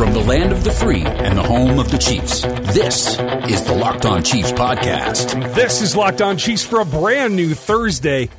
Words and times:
From 0.00 0.14
the 0.14 0.20
land 0.20 0.50
of 0.50 0.64
the 0.64 0.70
free 0.70 1.02
and 1.02 1.36
the 1.36 1.42
home 1.42 1.78
of 1.78 1.90
the 1.90 1.98
Chiefs, 1.98 2.40
this 2.72 3.18
is 3.50 3.62
the 3.64 3.74
Locked 3.74 4.06
On 4.06 4.22
Chiefs 4.22 4.50
podcast. 4.50 5.54
This 5.54 5.82
is 5.82 5.94
Locked 5.94 6.22
On 6.22 6.38
Chiefs 6.38 6.64
for 6.64 6.80
a 6.80 6.86
brand 6.86 7.36
new 7.36 7.52
Thursday, 7.52 8.30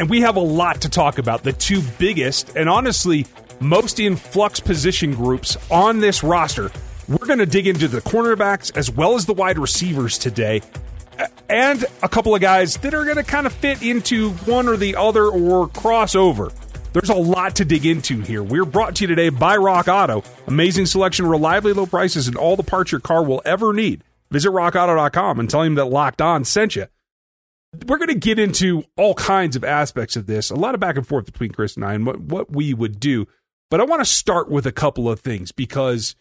and 0.00 0.10
we 0.10 0.22
have 0.22 0.34
a 0.34 0.40
lot 0.40 0.80
to 0.80 0.88
talk 0.88 1.18
about. 1.18 1.44
The 1.44 1.52
two 1.52 1.80
biggest 2.00 2.56
and 2.56 2.68
honestly 2.68 3.24
most 3.60 4.00
in 4.00 4.16
flux 4.16 4.58
position 4.58 5.14
groups 5.14 5.56
on 5.70 6.00
this 6.00 6.24
roster. 6.24 6.72
We're 7.06 7.24
going 7.24 7.38
to 7.38 7.46
dig 7.46 7.68
into 7.68 7.86
the 7.86 8.00
cornerbacks 8.00 8.76
as 8.76 8.90
well 8.90 9.14
as 9.14 9.26
the 9.26 9.34
wide 9.34 9.60
receivers 9.60 10.18
today, 10.18 10.60
and 11.48 11.84
a 12.02 12.08
couple 12.08 12.34
of 12.34 12.40
guys 12.40 12.78
that 12.78 12.94
are 12.94 13.04
going 13.04 13.14
to 13.16 13.22
kind 13.22 13.46
of 13.46 13.52
fit 13.52 13.80
into 13.80 14.30
one 14.30 14.66
or 14.66 14.76
the 14.76 14.96
other 14.96 15.26
or 15.26 15.68
crossover. 15.68 16.52
There's 16.96 17.10
a 17.10 17.14
lot 17.14 17.56
to 17.56 17.66
dig 17.66 17.84
into 17.84 18.22
here. 18.22 18.42
We're 18.42 18.64
brought 18.64 18.96
to 18.96 19.04
you 19.04 19.08
today 19.08 19.28
by 19.28 19.58
Rock 19.58 19.86
Auto. 19.86 20.24
Amazing 20.46 20.86
selection, 20.86 21.26
reliably 21.26 21.74
low 21.74 21.84
prices, 21.84 22.26
and 22.26 22.38
all 22.38 22.56
the 22.56 22.62
parts 22.62 22.90
your 22.90 23.02
car 23.02 23.22
will 23.22 23.42
ever 23.44 23.74
need. 23.74 24.02
Visit 24.30 24.48
rockauto.com 24.48 25.38
and 25.38 25.50
tell 25.50 25.60
him 25.60 25.74
that 25.74 25.84
Locked 25.84 26.22
On 26.22 26.42
sent 26.42 26.74
you. 26.74 26.86
We're 27.86 27.98
going 27.98 28.08
to 28.08 28.14
get 28.14 28.38
into 28.38 28.84
all 28.96 29.12
kinds 29.12 29.56
of 29.56 29.62
aspects 29.62 30.16
of 30.16 30.24
this, 30.24 30.48
a 30.48 30.54
lot 30.54 30.72
of 30.72 30.80
back 30.80 30.96
and 30.96 31.06
forth 31.06 31.26
between 31.26 31.50
Chris 31.50 31.76
and 31.76 31.84
I, 31.84 31.92
and 31.92 32.06
what, 32.06 32.18
what 32.18 32.50
we 32.50 32.72
would 32.72 32.98
do. 32.98 33.26
But 33.70 33.82
I 33.82 33.84
want 33.84 34.00
to 34.00 34.10
start 34.10 34.48
with 34.50 34.64
a 34.64 34.72
couple 34.72 35.06
of 35.06 35.20
things 35.20 35.52
because 35.52 36.16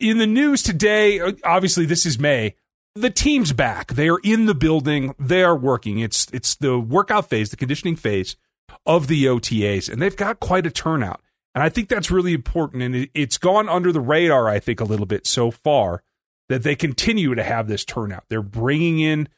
in 0.00 0.16
the 0.16 0.26
news 0.26 0.62
today, 0.62 1.20
obviously 1.44 1.84
this 1.84 2.06
is 2.06 2.18
May. 2.18 2.54
The 2.94 3.10
team's 3.10 3.52
back. 3.52 3.92
They 3.92 4.08
are 4.08 4.20
in 4.24 4.46
the 4.46 4.54
building. 4.54 5.14
They 5.18 5.42
are 5.42 5.54
working. 5.54 5.98
It's 5.98 6.28
it's 6.32 6.54
the 6.54 6.78
workout 6.78 7.28
phase, 7.28 7.50
the 7.50 7.56
conditioning 7.58 7.96
phase 7.96 8.36
of 8.86 9.06
the 9.06 9.26
OTAs, 9.26 9.90
and 9.90 10.00
they've 10.00 10.16
got 10.16 10.40
quite 10.40 10.66
a 10.66 10.70
turnout. 10.70 11.20
And 11.54 11.62
I 11.62 11.68
think 11.68 11.88
that's 11.88 12.10
really 12.10 12.34
important. 12.34 12.82
And 12.82 13.08
it's 13.14 13.38
gone 13.38 13.68
under 13.68 13.90
the 13.92 14.00
radar, 14.00 14.48
I 14.48 14.60
think, 14.60 14.80
a 14.80 14.84
little 14.84 15.06
bit 15.06 15.26
so 15.26 15.50
far 15.50 16.02
that 16.48 16.62
they 16.62 16.76
continue 16.76 17.34
to 17.34 17.42
have 17.42 17.68
this 17.68 17.84
turnout. 17.84 18.24
They're 18.28 18.42
bringing 18.42 19.00
in 19.00 19.28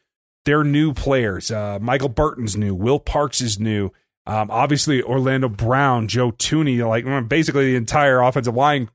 their 0.45 0.63
new 0.63 0.93
players. 0.93 1.51
Uh, 1.51 1.79
Michael 1.81 2.09
Burton's 2.09 2.55
new, 2.55 2.73
Will 2.73 2.99
Parks 2.99 3.41
is 3.41 3.59
new. 3.59 3.91
Um, 4.25 4.51
obviously, 4.51 5.01
Orlando 5.01 5.49
Brown, 5.49 6.07
Joe 6.07 6.31
Thuney, 6.31 6.85
like 6.87 7.27
basically 7.27 7.71
the 7.71 7.77
entire 7.77 8.21
offensive 8.21 8.55
line 8.55 8.89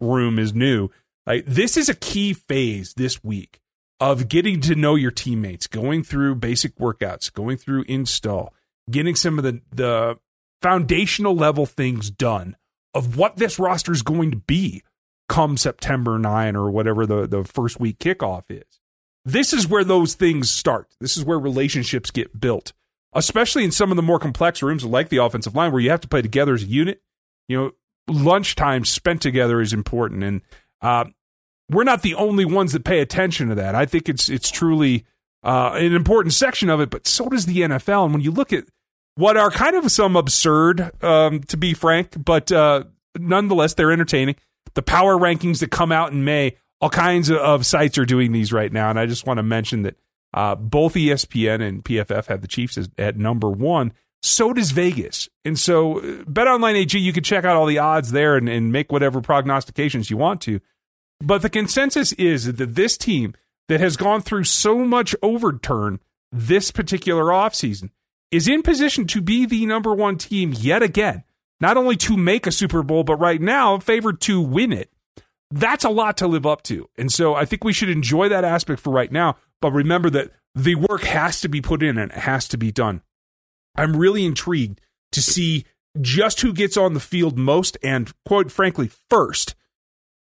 room 0.00 0.38
is 0.38 0.54
new. 0.54 0.88
Like 1.26 1.44
this 1.46 1.76
is 1.76 1.88
a 1.88 1.94
key 1.94 2.32
phase 2.32 2.94
this 2.94 3.22
week 3.22 3.60
of 4.00 4.28
getting 4.28 4.60
to 4.62 4.74
know 4.74 4.94
your 4.94 5.10
teammates, 5.10 5.66
going 5.66 6.04
through 6.04 6.36
basic 6.36 6.76
workouts, 6.76 7.32
going 7.32 7.56
through 7.56 7.84
install, 7.88 8.54
getting 8.90 9.14
some 9.14 9.38
of 9.38 9.44
the 9.44 9.60
the 9.72 10.18
foundational 10.62 11.34
level 11.34 11.66
things 11.66 12.10
done 12.10 12.56
of 12.94 13.16
what 13.16 13.36
this 13.36 13.58
roster 13.58 13.92
is 13.92 14.02
going 14.02 14.30
to 14.30 14.36
be 14.36 14.82
come 15.28 15.56
September 15.56 16.18
9 16.18 16.56
or 16.56 16.70
whatever 16.70 17.06
the, 17.06 17.26
the 17.26 17.44
first 17.44 17.78
week 17.78 17.98
kickoff 17.98 18.44
is. 18.48 18.80
This 19.24 19.52
is 19.52 19.68
where 19.68 19.84
those 19.84 20.14
things 20.14 20.50
start. 20.50 20.88
This 21.00 21.16
is 21.16 21.24
where 21.24 21.38
relationships 21.38 22.10
get 22.10 22.40
built, 22.40 22.72
especially 23.12 23.62
in 23.62 23.70
some 23.70 23.90
of 23.92 23.96
the 23.96 24.02
more 24.02 24.18
complex 24.18 24.62
rooms 24.62 24.84
like 24.84 25.10
the 25.10 25.18
offensive 25.18 25.54
line 25.54 25.70
where 25.70 25.82
you 25.82 25.90
have 25.90 26.00
to 26.00 26.08
play 26.08 26.22
together 26.22 26.54
as 26.54 26.62
a 26.62 26.66
unit. 26.66 27.02
You 27.46 27.56
know, 27.58 27.72
lunchtime 28.08 28.84
spent 28.84 29.20
together 29.20 29.60
is 29.60 29.72
important. 29.72 30.24
And 30.24 30.40
uh, 30.80 31.04
we're 31.70 31.84
not 31.84 32.02
the 32.02 32.14
only 32.14 32.46
ones 32.46 32.72
that 32.72 32.84
pay 32.84 33.00
attention 33.00 33.50
to 33.50 33.54
that. 33.56 33.74
I 33.74 33.84
think 33.84 34.08
it's 34.08 34.28
it's 34.30 34.50
truly 34.50 35.04
uh, 35.42 35.72
an 35.74 35.92
important 35.92 36.32
section 36.32 36.70
of 36.70 36.80
it, 36.80 36.88
but 36.88 37.06
so 37.06 37.28
does 37.28 37.46
the 37.46 37.60
NFL. 37.60 38.04
And 38.04 38.14
when 38.14 38.22
you 38.22 38.30
look 38.30 38.52
at 38.52 38.64
what 39.18 39.36
are 39.36 39.50
kind 39.50 39.74
of 39.74 39.90
some 39.90 40.14
absurd, 40.14 40.92
um, 41.02 41.40
to 41.42 41.56
be 41.56 41.74
frank, 41.74 42.14
but 42.24 42.52
uh, 42.52 42.84
nonetheless, 43.18 43.74
they're 43.74 43.90
entertaining. 43.90 44.36
The 44.74 44.82
power 44.82 45.16
rankings 45.16 45.58
that 45.58 45.72
come 45.72 45.90
out 45.90 46.12
in 46.12 46.24
May, 46.24 46.56
all 46.80 46.88
kinds 46.88 47.28
of, 47.28 47.38
of 47.38 47.66
sites 47.66 47.98
are 47.98 48.06
doing 48.06 48.30
these 48.30 48.52
right 48.52 48.72
now. 48.72 48.90
And 48.90 48.98
I 48.98 49.06
just 49.06 49.26
want 49.26 49.38
to 49.38 49.42
mention 49.42 49.82
that 49.82 49.96
uh, 50.32 50.54
both 50.54 50.94
ESPN 50.94 51.60
and 51.60 51.84
PFF 51.84 52.26
have 52.26 52.42
the 52.42 52.46
Chiefs 52.46 52.78
as, 52.78 52.90
at 52.96 53.16
number 53.16 53.50
one. 53.50 53.92
So 54.22 54.52
does 54.52 54.70
Vegas. 54.70 55.28
And 55.44 55.58
so, 55.58 55.98
uh, 55.98 56.02
BetOnline 56.22 56.76
AG, 56.76 56.96
you 56.96 57.12
can 57.12 57.24
check 57.24 57.44
out 57.44 57.56
all 57.56 57.66
the 57.66 57.78
odds 57.80 58.12
there 58.12 58.36
and, 58.36 58.48
and 58.48 58.70
make 58.70 58.92
whatever 58.92 59.20
prognostications 59.20 60.10
you 60.10 60.16
want 60.16 60.40
to. 60.42 60.60
But 61.20 61.42
the 61.42 61.50
consensus 61.50 62.12
is 62.12 62.52
that 62.52 62.76
this 62.76 62.96
team 62.96 63.34
that 63.66 63.80
has 63.80 63.96
gone 63.96 64.22
through 64.22 64.44
so 64.44 64.78
much 64.78 65.16
overturn 65.22 65.98
this 66.30 66.70
particular 66.70 67.24
offseason 67.24 67.90
is 68.30 68.48
in 68.48 68.62
position 68.62 69.06
to 69.08 69.20
be 69.20 69.46
the 69.46 69.66
number 69.66 69.94
one 69.94 70.18
team 70.18 70.52
yet 70.56 70.82
again. 70.82 71.24
Not 71.60 71.76
only 71.76 71.96
to 71.96 72.16
make 72.16 72.46
a 72.46 72.52
Super 72.52 72.82
Bowl, 72.82 73.04
but 73.04 73.16
right 73.16 73.40
now 73.40 73.78
favored 73.78 74.20
to 74.22 74.40
win 74.40 74.72
it. 74.72 74.92
That's 75.50 75.84
a 75.84 75.90
lot 75.90 76.16
to 76.18 76.28
live 76.28 76.46
up 76.46 76.62
to. 76.64 76.88
And 76.96 77.10
so 77.10 77.34
I 77.34 77.44
think 77.44 77.64
we 77.64 77.72
should 77.72 77.88
enjoy 77.88 78.28
that 78.28 78.44
aspect 78.44 78.80
for 78.80 78.90
right 78.90 79.10
now. 79.10 79.36
But 79.60 79.72
remember 79.72 80.10
that 80.10 80.30
the 80.54 80.76
work 80.76 81.02
has 81.02 81.40
to 81.40 81.48
be 81.48 81.60
put 81.60 81.82
in 81.82 81.98
and 81.98 82.12
it 82.12 82.18
has 82.18 82.46
to 82.48 82.58
be 82.58 82.70
done. 82.70 83.02
I'm 83.76 83.96
really 83.96 84.24
intrigued 84.24 84.80
to 85.12 85.22
see 85.22 85.64
just 86.00 86.42
who 86.42 86.52
gets 86.52 86.76
on 86.76 86.94
the 86.94 87.00
field 87.00 87.38
most 87.38 87.76
and, 87.82 88.12
quite 88.26 88.52
frankly, 88.52 88.90
first 89.08 89.54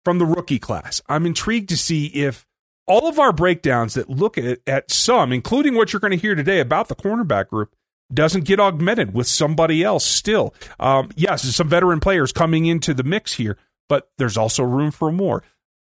from 0.06 0.20
the 0.20 0.26
rookie 0.26 0.60
class. 0.60 1.02
I'm 1.08 1.26
intrigued 1.26 1.70
to 1.70 1.78
see 1.78 2.08
if 2.08 2.48
all 2.88 3.08
of 3.08 3.20
our 3.20 3.34
breakdowns 3.34 3.94
that 3.94 4.10
look 4.10 4.38
at, 4.38 4.60
at 4.66 4.90
some, 4.90 5.32
including 5.32 5.76
what 5.76 5.94
you're 5.94 6.00
going 6.00 6.12
to 6.12 6.18
hear 6.18 6.34
today 6.34 6.60
about 6.60 6.88
the 6.88 6.96
cornerback 6.96 7.48
group, 7.48 7.76
doesn't 8.14 8.46
get 8.46 8.60
augmented 8.60 9.14
with 9.14 9.28
somebody 9.28 9.84
else 9.84 10.06
still. 10.06 10.54
Um, 10.80 11.10
yes, 11.16 11.44
some 11.56 11.70
veteran 11.70 12.00
players 12.00 12.32
coming 12.32 12.66
into 12.66 12.94
the 12.94 13.04
mix 13.04 13.34
here, 13.34 13.58
but 13.88 14.10
there's 14.18 14.38
also 14.38 14.64
room 14.64 14.92
for 14.92 15.12
more. 15.12 15.44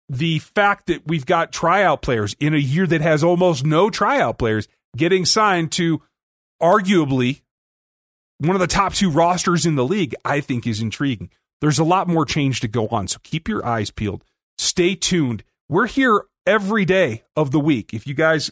The 0.09 0.39
fact 0.41 0.87
that 0.87 1.07
we've 1.07 1.27
got 1.27 1.53
tryout 1.53 2.03
players 2.03 2.37
in 2.39 2.55
a 2.55 2.59
year 2.59 2.87
that 2.87 3.01
has 3.01 3.25
almost 3.25 3.65
no 3.65 3.91
tryout 3.91 4.39
players 4.39 4.69
getting 4.97 5.25
signed 5.25 5.73
to 5.73 6.03
arguably 6.61 7.41
one 8.39 8.57
of 8.57 8.61
the 8.61 8.67
top 8.67 8.93
two 8.93 9.11
rosters 9.11 9.65
in 9.67 9.77
the 9.77 9.85
league, 9.85 10.15
I 10.25 10.41
think 10.41 10.67
is 10.67 10.81
intriguing. 10.81 11.31
There's 11.61 11.79
a 11.79 11.85
lot 11.85 12.09
more 12.09 12.25
change 12.25 12.61
to 12.61 12.69
go 12.69 12.89
on, 12.89 13.07
so 13.07 13.19
keep 13.23 13.49
your 13.49 13.65
eyes 13.65 13.91
peeled. 13.91 14.25
Stay 14.59 14.95
tuned. 14.95 15.45
We're 15.69 15.87
here 15.87 16.25
every 16.45 16.85
day 16.85 17.23
of 17.37 17.53
the 17.53 17.61
week. 17.61 17.95
If 17.95 18.07
you 18.07 18.15
guys 18.15 18.51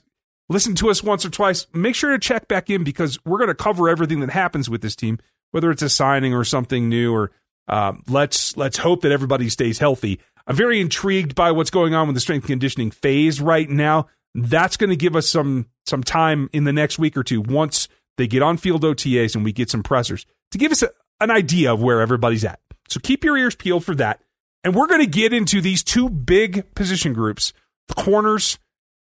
listen 0.51 0.75
to 0.75 0.91
us 0.91 1.03
once 1.03 1.25
or 1.25 1.31
twice, 1.31 1.67
make 1.73 1.95
sure 1.95 2.11
to 2.11 2.19
check 2.19 2.49
back 2.49 2.69
in 2.69 2.85
because 2.85 3.19
we're 3.25 3.39
going 3.39 3.49
to 3.49 3.55
cover 3.55 3.89
everything 3.89 4.21
that 4.21 4.31
happens 4.31 4.69
with 4.69 4.83
this 4.83 4.97
team, 4.97 5.19
whether 5.53 5.71
it's 5.71 5.81
a 5.81 5.89
signing 5.89 6.35
or 6.35 6.45
something 6.45 6.89
new. 6.89 7.15
Or 7.15 7.31
uh, 7.69 7.93
let's 8.09 8.57
let's 8.57 8.77
hope 8.77 9.01
that 9.03 9.13
everybody 9.13 9.49
stays 9.49 9.79
healthy. 9.79 10.21
I'm 10.47 10.57
very 10.57 10.81
intrigued 10.81 11.35
by 11.35 11.53
what's 11.53 11.71
going 11.71 11.95
on 11.95 12.09
with 12.09 12.15
the 12.15 12.21
strength 12.21 12.47
conditioning 12.47 12.91
phase 12.91 13.41
right 13.41 13.71
now. 13.71 14.09
That's 14.35 14.77
going 14.77 14.91
to 14.91 14.97
give 14.97 15.17
us 15.17 15.29
some 15.29 15.67
some 15.87 16.03
time 16.03 16.51
in 16.53 16.65
the 16.65 16.73
next 16.73 16.99
week 16.99 17.17
or 17.17 17.23
two 17.23 17.41
once 17.41 17.89
they 18.19 18.27
get 18.27 18.43
on 18.43 18.59
field 18.59 18.83
OTAs 18.83 19.35
and 19.35 19.45
we 19.45 19.53
get 19.53 19.71
some 19.71 19.83
pressers 19.83 20.27
to 20.51 20.59
give 20.59 20.73
us 20.73 20.83
a, 20.83 20.91
an 21.21 21.31
idea 21.31 21.73
of 21.73 21.81
where 21.81 22.01
everybody's 22.01 22.45
at. 22.45 22.61
So 22.89 23.01
keep 23.01 23.25
your 23.25 23.37
ears 23.37 23.55
peeled 23.55 23.85
for 23.85 23.95
that. 23.95 24.21
And 24.63 24.75
we're 24.75 24.89
going 24.89 25.01
to 25.01 25.07
get 25.07 25.33
into 25.33 25.61
these 25.61 25.83
two 25.83 26.11
big 26.11 26.75
position 26.75 27.15
groups, 27.15 27.53
the 27.89 27.95
corners 27.95 28.59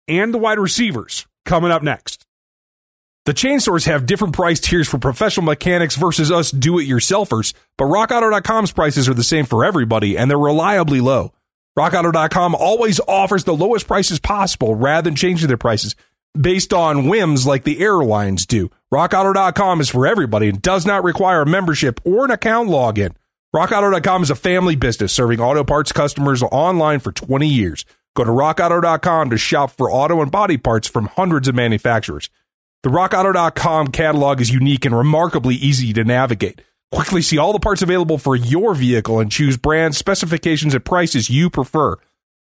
and 0.08 0.34
the 0.34 0.38
wide 0.38 0.60
receivers 0.60 1.26
coming 1.48 1.72
up 1.72 1.82
next. 1.82 2.26
The 3.26 3.34
chain 3.34 3.60
stores 3.60 3.86
have 3.86 4.06
different 4.06 4.36
price 4.36 4.60
tiers 4.60 4.88
for 4.88 5.00
professional 5.00 5.46
mechanics 5.46 5.96
versus 5.96 6.32
us 6.32 6.52
do 6.52 6.80
it 6.80 6.88
yourselfers, 6.88 7.54
but 7.78 7.86
rockauto.com's 7.86 8.72
prices 8.72 9.10
are 9.10 9.14
the 9.14 9.24
same 9.24 9.46
for 9.46 9.66
everybody 9.66 10.18
and 10.18 10.30
they're 10.30 10.38
reliably 10.38 11.02
low. 11.02 11.34
RockAuto.com 11.78 12.56
always 12.56 13.00
offers 13.02 13.44
the 13.44 13.56
lowest 13.56 13.86
prices 13.86 14.20
possible 14.20 14.76
rather 14.76 15.10
than 15.10 15.16
changing 15.16 15.48
their 15.48 15.58
prices 15.58 15.96
based 16.40 16.74
on 16.74 17.08
whims 17.08 17.46
like 17.46 17.64
the 17.64 17.80
airlines 17.80 18.46
do. 18.46 18.72
RockAuto.com 18.94 19.82
is 19.82 19.90
for 19.90 20.08
everybody 20.08 20.50
and 20.50 20.62
does 20.62 20.86
not 20.86 21.04
require 21.04 21.42
a 21.42 21.46
membership 21.46 22.00
or 22.06 22.26
an 22.26 22.32
account 22.32 22.70
login. 22.70 23.14
RockAuto.com 23.56 24.24
is 24.24 24.30
a 24.30 24.36
family 24.36 24.76
business 24.76 25.14
serving 25.14 25.40
auto 25.40 25.64
parts 25.64 25.92
customers 25.92 26.44
online 26.44 27.00
for 27.00 27.12
20 27.12 27.48
years. 27.48 27.86
Go 28.18 28.24
to 28.24 28.32
rockauto.com 28.32 29.30
to 29.30 29.38
shop 29.38 29.70
for 29.70 29.92
auto 29.92 30.24
and 30.24 30.32
body 30.32 30.58
parts 30.58 30.88
from 30.88 31.06
hundreds 31.06 31.48
of 31.48 31.54
manufacturers. 31.54 32.32
The 32.82 32.90
rockauto.com 32.90 33.90
catalog 33.90 34.42
is 34.42 34.50
unique 34.50 34.86
and 34.86 34.98
remarkably 34.98 35.54
easy 35.54 35.94
to 35.94 36.04
navigate. 36.04 36.64
Quickly 36.92 37.22
see 37.22 37.38
all 37.38 37.54
the 37.54 37.60
parts 37.60 37.84
available 37.84 38.18
for 38.18 38.36
your 38.36 38.74
vehicle 38.74 39.20
and 39.20 39.32
choose 39.32 39.56
brands, 39.56 40.00
specifications, 40.00 40.74
and 40.74 40.84
prices 40.84 41.30
you 41.30 41.52
prefer. 41.52 41.96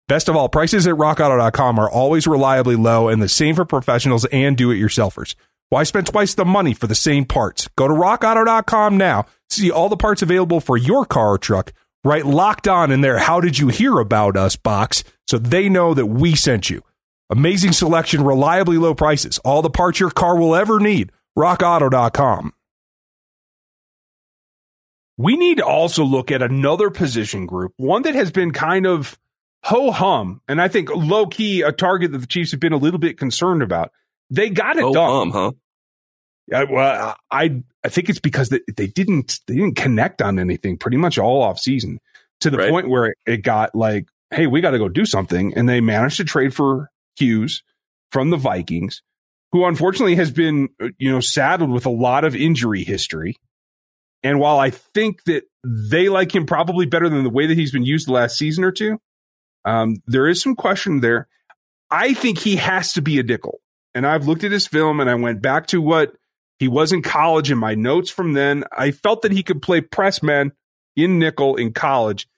Best 0.09 0.29
of 0.29 0.35
all, 0.35 0.49
prices 0.49 0.89
at 0.89 0.97
rockauto.com 0.97 1.79
are 1.79 1.89
always 1.89 2.27
reliably 2.27 2.75
low 2.75 3.07
and 3.07 3.23
the 3.23 3.29
same 3.29 3.55
for 3.55 3.65
professionals 3.65 4.25
and 4.33 4.57
do 4.57 4.73
it 4.73 4.77
yourselfers. 4.77 5.37
Why 5.69 5.85
spend 5.85 6.09
twice 6.09 6.35
the 6.35 6.45
money 6.45 6.75
for 6.75 6.89
the 6.89 6.97
same 6.97 7.27
parts? 7.27 7.69
Go 7.77 7.87
to 7.87 7.95
rockauto.com 7.95 8.97
now, 8.97 9.27
see 9.49 9.71
all 9.71 9.89
the 9.89 9.97
parts 9.97 10.21
available 10.21 10.61
for 10.61 10.77
your 10.77 11.05
car 11.05 11.35
or 11.35 11.39
truck 11.39 11.73
right 12.05 12.25
locked 12.25 12.67
on 12.69 12.91
in 12.91 13.01
their 13.01 13.19
how 13.19 13.41
did 13.41 13.59
you 13.59 13.69
hear 13.69 13.99
about 13.99 14.37
us 14.37 14.57
box 14.57 15.05
so 15.27 15.39
they 15.39 15.69
know 15.69 15.95
that 15.95 16.07
we 16.07 16.35
sent 16.35 16.71
you. 16.71 16.83
Amazing 17.31 17.73
selection, 17.73 18.25
reliably 18.25 18.77
low 18.79 18.95
prices, 18.95 19.39
all 19.45 19.63
the 19.63 19.71
parts 19.71 20.01
your 20.01 20.11
car 20.11 20.37
will 20.37 20.55
ever 20.57 20.81
need. 20.81 21.13
RockAuto.com. 21.39 22.53
we 25.17 25.37
need 25.37 25.59
to 25.59 25.67
also 25.67 26.03
look 26.05 26.31
at 26.31 26.43
another 26.43 26.91
position 26.91 27.47
group, 27.47 27.73
one 27.77 28.03
that 28.03 28.15
has 28.15 28.31
been 28.31 28.53
kind 28.53 28.87
of 28.87 29.19
ho 29.63 29.91
hum, 29.91 30.41
and 30.49 30.61
I 30.61 30.69
think 30.69 30.89
low 30.95 31.27
key 31.27 31.61
a 31.63 31.73
target 31.73 32.13
that 32.13 32.19
the 32.19 32.27
Chiefs 32.27 32.53
have 32.53 32.61
been 32.61 32.73
a 32.73 32.79
little 32.79 32.99
bit 32.99 33.19
concerned 33.19 33.63
about. 33.63 33.93
They 34.31 34.49
got 34.49 34.77
it 34.79 34.85
Oh, 34.85 34.93
done. 34.95 35.31
huh? 35.31 35.53
Yeah, 36.47 36.65
well, 36.71 37.17
I 37.31 37.63
I 37.85 37.89
think 37.89 38.09
it's 38.09 38.21
because 38.21 38.51
they, 38.51 38.61
they 38.77 38.87
didn't 38.87 39.41
they 39.47 39.55
didn't 39.55 39.77
connect 39.77 40.21
on 40.23 40.39
anything 40.39 40.77
pretty 40.77 40.97
much 40.97 41.19
all 41.19 41.43
off 41.43 41.59
season 41.59 41.99
to 42.41 42.51
the 42.51 42.59
Right. 42.59 42.71
point 42.71 42.89
where 42.89 43.07
it, 43.07 43.19
it 43.27 43.37
got 43.39 43.75
like, 43.75 44.07
hey, 44.31 44.47
we 44.47 44.61
got 44.61 44.71
to 44.73 44.79
go 44.79 44.89
do 44.89 45.05
something, 45.07 45.55
and 45.57 45.69
they 45.69 45.81
managed 45.81 46.19
to 46.19 46.25
trade 46.25 46.55
for 46.55 46.91
Hughes 47.17 47.63
from 48.13 48.31
the 48.31 48.37
Vikings, 48.37 49.03
who 49.53 49.65
unfortunately 49.65 50.17
has 50.17 50.31
been 50.31 50.69
uh, 50.83 50.89
you 50.99 51.11
know 51.11 51.21
saddled 51.21 51.71
with 51.71 51.87
a 51.87 51.91
lot 51.91 52.25
of 52.25 52.35
injury 52.37 52.85
history. 52.85 53.37
And 54.23 54.39
while 54.39 54.59
I 54.59 54.69
think 54.71 55.25
that 55.25 55.45
they 55.65 56.11
like 56.11 56.35
him 56.35 56.45
probably 56.45 56.85
better 56.85 57.09
than 57.09 57.23
the 57.25 57.31
way 57.31 57.47
that 57.47 57.57
he's 57.57 57.73
been 57.73 57.85
used 57.85 58.07
the 58.07 58.13
last 58.13 58.37
season 58.37 58.65
or 58.65 58.73
two, 58.73 58.99
um, 59.65 60.03
there 60.07 60.29
is 60.29 60.43
some 60.43 60.55
question 60.55 61.01
there. 61.01 61.27
I 61.91 62.13
think 62.13 62.39
he 62.39 62.57
has 62.57 62.93
to 62.93 63.03
be 63.03 63.19
a 63.19 63.23
nickel. 63.23 63.61
And 63.95 64.07
I've 64.07 64.27
looked 64.29 64.45
at 64.45 64.53
his 64.53 64.67
film 64.67 65.01
and 65.01 65.09
I 65.09 65.15
went 65.15 65.41
back 65.43 65.67
to 65.69 65.81
what 65.81 66.15
he 66.61 66.69
was 66.69 66.93
in 66.93 67.01
college 67.03 67.51
and 67.51 67.59
my 67.59 67.75
notes 67.75 68.11
from 68.11 68.35
then. 68.35 68.65
I 68.71 68.91
felt 68.91 69.23
that 69.23 69.33
he 69.33 69.43
could 69.43 69.63
play 69.63 69.81
press 69.81 70.23
man 70.23 70.53
in 70.95 71.19
nickel 71.19 71.57
in 71.57 71.73
college. 71.73 72.29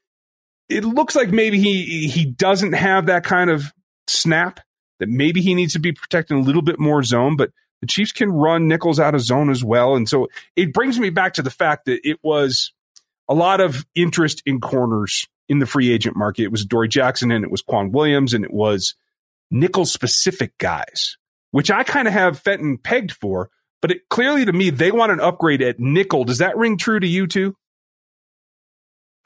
It 0.69 0.85
looks 0.85 1.17
like 1.17 1.31
maybe 1.31 1.59
he 1.59 2.07
he 2.09 2.25
doesn't 2.25 2.73
have 2.73 3.07
that 3.07 3.25
kind 3.25 3.51
of 3.51 3.73
snap 4.07 4.61
that 5.01 5.09
maybe 5.09 5.43
he 5.43 5.55
needs 5.55 5.73
to 5.73 5.81
be 5.81 5.93
protecting 5.93 6.39
a 6.39 6.43
little 6.43 6.63
bit 6.63 6.79
more 6.79 7.03
zone, 7.03 7.37
but 7.37 7.51
the 7.81 7.87
Chiefs 7.89 8.13
can 8.13 8.31
run 8.31 8.69
nickels 8.69 9.01
out 9.01 9.17
of 9.17 9.21
zone 9.21 9.51
as 9.51 9.65
well. 9.65 9.97
And 9.97 10.09
so 10.09 10.29
it 10.55 10.73
brings 10.73 11.01
me 11.01 11.11
back 11.11 11.35
to 11.35 11.43
the 11.43 11.51
fact 11.51 11.87
that 11.87 12.09
it 12.09 12.19
was 12.23 12.73
a 13.29 13.35
lot 13.35 13.61
of 13.61 13.85
interest 13.97 14.41
in 14.47 14.61
corners 14.61 15.27
in 15.49 15.59
the 15.59 15.67
free 15.67 15.91
agent 15.91 16.17
market. 16.17 16.45
It 16.45 16.53
was 16.53 16.65
Dory 16.65 16.87
Jackson 16.87 17.33
and 17.33 17.45
it 17.45 17.51
was 17.51 17.61
Quan 17.61 17.91
Williams 17.91 18.35
and 18.35 18.45
it 18.45 18.53
was 18.53 18.95
nickel 19.51 19.85
specific 19.85 20.57
guys, 20.59 21.17
which 21.51 21.73
I 21.73 21.83
kind 21.83 22.07
of 22.07 22.15
have 22.15 22.39
Fenton 22.39 22.79
pegged 22.79 23.11
for. 23.11 23.51
But 23.82 23.90
it, 23.90 24.08
clearly 24.08 24.46
to 24.46 24.52
me, 24.52 24.70
they 24.70 24.90
want 24.90 25.12
an 25.12 25.20
upgrade 25.20 25.61
at 25.61 25.79
nickel. 25.79 26.25
Does 26.25 26.38
that 26.38 26.56
ring 26.56 26.79
true 26.79 27.00
to 27.00 27.06
you 27.06 27.26
too? 27.26 27.56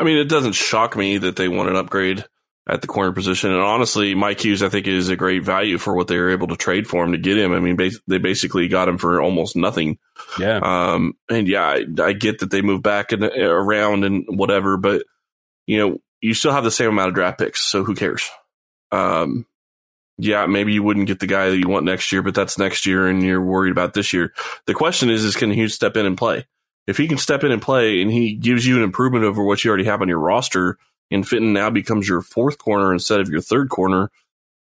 I 0.01 0.05
mean, 0.05 0.17
it 0.17 0.29
doesn't 0.29 0.53
shock 0.53 0.97
me 0.97 1.19
that 1.19 1.37
they 1.37 1.49
want 1.49 1.71
an 1.71 1.77
upgrade 1.77 2.25
at 2.69 2.81
the 2.81 2.89
corner 2.89 3.13
position. 3.13 3.53
And 3.53 3.61
honestly, 3.61 4.15
Mike 4.15 4.45
Hughes, 4.45 4.63
I 4.63 4.69
think, 4.69 4.87
is 4.87 5.09
a 5.09 5.17
great 5.17 5.45
value 5.45 5.79
for 5.79 5.95
what 5.95 6.09
they 6.09 6.19
were 6.19 6.31
able 6.31 6.49
to 6.49 6.57
trade 6.57 6.89
for 6.89 7.05
him 7.05 7.13
to 7.13 7.19
get 7.19 7.39
him. 7.39 7.53
I 7.53 7.61
mean, 7.61 7.77
bas- 7.77 8.01
they 8.09 8.19
basically 8.19 8.67
got 8.67 8.89
him 8.89 8.99
for 8.99 9.21
almost 9.21 9.57
nothing. 9.57 9.99
Yeah. 10.39 10.59
Um, 10.63 11.15
and 11.31 11.47
yeah, 11.47 11.65
I, 11.65 11.85
I 12.03 12.13
get 12.13 12.41
that 12.41 12.51
they 12.51 12.63
move 12.63 12.83
back 12.83 13.13
and 13.13 13.23
around 13.23 14.05
and 14.05 14.25
whatever, 14.27 14.77
but 14.77 15.05
you 15.67 15.79
know, 15.79 15.99
you 16.21 16.35
still 16.35 16.53
have 16.53 16.65
the 16.65 16.71
same 16.71 16.89
amount 16.89 17.09
of 17.09 17.15
draft 17.15 17.39
picks, 17.39 17.63
so 17.63 17.85
who 17.85 17.95
cares? 17.95 18.29
Um, 18.91 19.47
yeah, 20.19 20.47
maybe 20.47 20.73
you 20.73 20.83
wouldn't 20.83 21.07
get 21.07 21.21
the 21.21 21.27
guy 21.27 21.51
that 21.51 21.59
you 21.59 21.69
want 21.69 21.85
next 21.85 22.11
year, 22.11 22.23
but 22.23 22.35
that's 22.35 22.59
next 22.59 22.87
year, 22.87 23.07
and 23.07 23.23
you're 23.23 23.43
worried 23.43 23.73
about 23.73 23.95
this 23.95 24.13
year. 24.13 24.33
The 24.67 24.75
question 24.75 25.11
is, 25.11 25.25
is 25.25 25.37
can 25.37 25.51
Hughes 25.51 25.75
step 25.75 25.97
in 25.97 26.07
and 26.07 26.17
play? 26.17 26.47
If 26.87 26.97
he 26.97 27.09
can 27.09 27.19
step 27.19 27.45
in 27.45 27.53
and 27.53 27.61
play, 27.61 28.01
and 28.01 28.11
he 28.11 28.35
gives 28.35 28.67
you 28.67 28.77
an 28.77 28.83
improvement 28.83 29.25
over 29.25 29.43
what 29.43 29.63
you 29.63 29.69
already 29.69 29.85
have 29.85 30.01
on 30.01 30.09
your 30.09 30.19
roster, 30.19 30.79
and 31.11 31.27
Fenton 31.27 31.53
now 31.53 31.69
becomes 31.69 32.09
your 32.09 32.23
fourth 32.23 32.59
corner 32.59 32.93
instead 32.93 33.21
of 33.21 33.29
your 33.29 33.41
third 33.41 33.69
corner, 33.69 34.11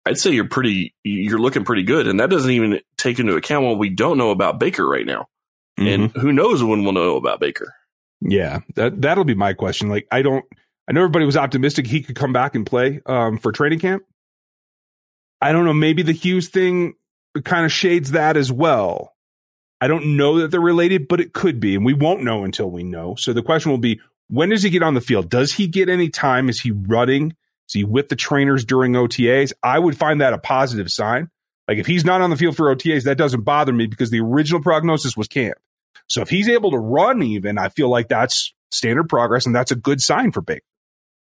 I'd 0.06 0.19
say 0.19 0.33
you're 0.33 0.49
pretty, 0.49 0.95
you're 1.05 1.39
looking 1.39 1.65
pretty 1.65 1.83
good, 1.83 2.06
and 2.09 2.21
that 2.21 2.31
doesn't 2.31 2.51
even 2.51 2.81
take 2.97 3.19
into 3.19 3.37
account 3.37 3.65
what 3.65 3.79
we 3.79 3.89
don't 3.91 4.19
know 4.19 4.31
about 4.31 4.59
Baker 4.59 4.87
right 4.87 5.06
now, 5.06 5.29
and 5.79 6.11
who 6.12 6.33
knows 6.33 6.62
when 6.62 6.83
we'll 6.85 6.93
know 6.93 7.17
about 7.17 7.41
Baker. 7.41 7.75
Yeah, 8.21 8.61
that 8.75 9.01
that'll 9.01 9.25
be 9.25 9.35
my 9.35 9.53
question. 9.53 9.89
Like, 9.89 10.06
I 10.11 10.23
don't. 10.23 10.45
I 10.89 10.93
know 10.93 11.01
everybody 11.01 11.25
was 11.25 11.37
optimistic 11.37 11.87
he 11.87 12.03
could 12.03 12.17
come 12.17 12.33
back 12.33 12.55
and 12.55 12.67
play 12.67 13.01
um, 13.06 13.39
for 13.39 13.53
training 13.53 13.79
camp. 13.79 14.03
I 15.44 15.52
don't 15.52 15.67
know. 15.67 15.75
Maybe 15.75 16.02
the 16.02 16.12
Hughes 16.12 16.49
thing 16.49 16.94
kind 17.44 17.67
of 17.67 17.70
shades 17.70 18.12
that 18.12 18.38
as 18.38 18.50
well. 18.50 19.14
I 19.79 19.88
don't 19.88 20.17
know 20.17 20.38
that 20.38 20.50
they're 20.50 20.58
related, 20.58 21.06
but 21.06 21.20
it 21.20 21.35
could 21.35 21.61
be, 21.61 21.75
and 21.75 21.85
we 21.85 21.93
won't 21.93 22.23
know 22.23 22.44
until 22.44 22.70
we 22.70 22.82
know. 22.82 23.14
So 23.17 23.35
the 23.35 23.43
question 23.43 23.70
will 23.70 23.76
be: 23.76 24.00
When 24.31 24.49
does 24.49 24.62
he 24.62 24.70
get 24.70 24.82
on 24.82 24.94
the 24.94 25.02
field? 25.02 25.29
Does 25.29 25.52
he 25.52 25.67
get 25.67 25.91
any 25.91 26.08
time? 26.08 26.49
Is 26.49 26.61
he 26.61 26.70
running? 26.70 27.37
Is 27.69 27.75
he 27.75 27.85
with 27.85 28.08
the 28.08 28.17
trainers 28.17 28.64
during 28.64 28.93
OTAs? 28.93 29.52
I 29.62 29.79
would 29.79 29.99
find 29.99 30.23
that 30.23 30.32
a 30.32 30.38
positive 30.38 30.91
sign. 30.91 31.29
Like 31.69 31.76
if 31.76 31.87
he's 31.87 32.06
not 32.06 32.23
on 32.23 32.31
the 32.31 32.37
field 32.37 32.56
for 32.56 32.75
OTAs, 32.75 33.05
that 33.05 33.19
doesn't 33.19 33.43
bother 33.43 33.73
me 33.75 33.87
because 33.87 34.08
the 34.08 34.20
original 34.20 34.62
prognosis 34.62 35.14
was 35.14 35.29
camp. 35.29 35.58
So 36.06 36.23
if 36.23 36.31
he's 36.31 36.49
able 36.49 36.70
to 36.70 36.79
run 36.79 37.23
even, 37.23 37.58
I 37.58 37.69
feel 37.69 37.91
like 37.91 38.08
that's 38.08 38.55
standard 38.70 39.11
progress 39.11 39.44
and 39.44 39.55
that's 39.55 39.73
a 39.73 39.76
good 39.76 40.00
sign 40.00 40.32
for 40.32 40.41
Baker. 40.41 40.64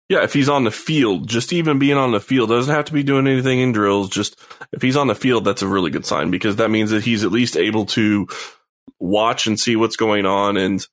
Yeah, 0.09 0.23
if 0.23 0.33
he's 0.33 0.49
on 0.49 0.63
the 0.63 0.71
field, 0.71 1.27
just 1.27 1.53
even 1.53 1.77
being 1.77 1.97
on 1.97 2.11
the 2.11 2.19
field 2.19 2.49
doesn't 2.49 2.73
have 2.73 2.85
to 2.85 2.93
be 2.93 3.03
doing 3.03 3.27
anything 3.27 3.59
in 3.59 3.71
drills. 3.71 4.09
Just 4.09 4.39
if 4.71 4.81
he's 4.81 4.97
on 4.97 5.05
the 5.05 5.13
field, 5.13 5.45
that's 5.45 5.61
a 5.61 5.67
really 5.67 5.91
good 5.91 6.05
sign 6.05 6.31
because 6.31 6.55
that 6.55 6.71
means 6.71 6.89
that 6.89 7.03
he's 7.03 7.23
at 7.23 7.31
least 7.31 7.55
able 7.55 7.85
to 7.87 8.27
watch 8.99 9.45
and 9.45 9.59
see 9.59 9.75
what's 9.75 9.95
going 9.95 10.25
on, 10.25 10.57
and 10.57 10.85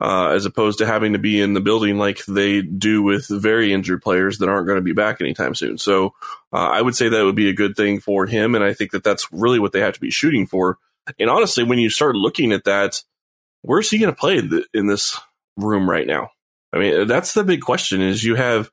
uh, 0.00 0.28
as 0.28 0.46
opposed 0.46 0.78
to 0.78 0.86
having 0.86 1.12
to 1.12 1.18
be 1.18 1.40
in 1.40 1.52
the 1.52 1.60
building 1.60 1.98
like 1.98 2.24
they 2.24 2.62
do 2.62 3.02
with 3.02 3.26
very 3.28 3.72
injured 3.72 4.02
players 4.02 4.38
that 4.38 4.48
aren't 4.48 4.66
going 4.66 4.78
to 4.78 4.82
be 4.82 4.92
back 4.92 5.20
anytime 5.20 5.54
soon. 5.54 5.76
So 5.76 6.14
uh, 6.52 6.56
I 6.56 6.80
would 6.80 6.96
say 6.96 7.10
that 7.10 7.24
would 7.24 7.36
be 7.36 7.50
a 7.50 7.54
good 7.54 7.76
thing 7.76 8.00
for 8.00 8.26
him, 8.26 8.54
and 8.54 8.64
I 8.64 8.72
think 8.72 8.92
that 8.92 9.04
that's 9.04 9.30
really 9.30 9.58
what 9.58 9.72
they 9.72 9.80
have 9.80 9.94
to 9.94 10.00
be 10.00 10.10
shooting 10.10 10.46
for. 10.46 10.78
And 11.18 11.28
honestly, 11.28 11.64
when 11.64 11.78
you 11.78 11.90
start 11.90 12.16
looking 12.16 12.50
at 12.52 12.64
that, 12.64 13.02
where's 13.60 13.90
he 13.90 13.98
going 13.98 14.12
to 14.12 14.18
play 14.18 14.42
in 14.72 14.86
this 14.86 15.20
room 15.58 15.88
right 15.88 16.06
now? 16.06 16.30
I 16.74 16.78
mean, 16.78 17.06
that's 17.06 17.34
the 17.34 17.44
big 17.44 17.60
question 17.60 18.00
is 18.00 18.24
you 18.24 18.34
have, 18.34 18.68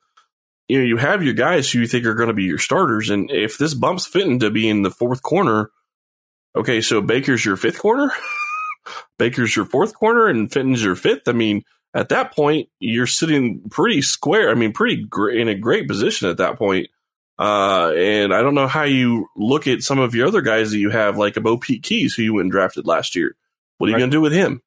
you 0.68 0.80
know, 0.80 0.84
you 0.86 0.98
have 0.98 1.24
your 1.24 1.36
guys 1.36 1.70
who 1.70 1.80
you 1.80 1.88
think 1.88 2.06
are 2.06 2.16
going 2.16 2.30
to 2.30 2.34
be 2.34 2.46
your 2.46 2.58
starters. 2.58 3.10
And 3.12 3.30
if 3.30 3.58
this 3.60 3.76
bumps 3.76 4.08
Fenton 4.08 4.40
to 4.40 4.50
be 4.50 4.68
in 4.68 4.82
the 4.82 4.90
fourth 4.90 5.22
corner, 5.22 5.70
okay, 6.56 6.82
so 6.82 7.00
Baker's 7.02 7.46
your 7.46 7.58
fifth 7.58 7.78
corner, 7.80 8.12
Baker's 9.20 9.56
your 9.56 9.66
fourth 9.66 9.94
corner 9.94 10.26
and 10.28 10.52
Fenton's 10.52 10.84
your 10.84 10.96
fifth. 10.96 11.28
I 11.28 11.34
mean, 11.34 11.64
at 11.94 12.10
that 12.10 12.34
point, 12.34 12.70
you're 12.80 13.06
sitting 13.06 13.62
pretty 13.70 14.02
square. 14.02 14.50
I 14.50 14.56
mean, 14.56 14.72
pretty 14.74 15.04
gr- 15.06 15.30
in 15.30 15.48
a 15.48 15.56
great 15.56 15.88
position 15.88 16.28
at 16.30 16.38
that 16.38 16.58
point. 16.58 16.88
Uh, 17.38 17.92
and 17.96 18.34
I 18.34 18.42
don't 18.42 18.56
know 18.56 18.68
how 18.68 18.84
you 18.84 19.28
look 19.36 19.68
at 19.68 19.82
some 19.84 20.00
of 20.00 20.16
your 20.16 20.28
other 20.28 20.42
guys 20.42 20.72
that 20.72 20.78
you 20.78 20.90
have, 20.90 21.18
like 21.18 21.38
a 21.38 21.42
BoPete 21.42 21.84
Keyes, 21.84 22.14
who 22.16 22.24
you 22.24 22.34
went 22.36 22.46
and 22.46 22.52
drafted 22.52 22.88
last 22.88 23.16
year. 23.16 23.36
What 23.78 23.88
are 23.88 23.90
you 23.90 23.96
Right. 23.96 24.00
going 24.02 24.12
to 24.12 24.16
do 24.18 24.22
with 24.22 24.34
him? 24.34 24.62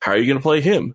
How 0.00 0.12
are 0.12 0.16
you 0.16 0.26
going 0.26 0.38
to 0.38 0.42
play 0.42 0.60
him? 0.60 0.94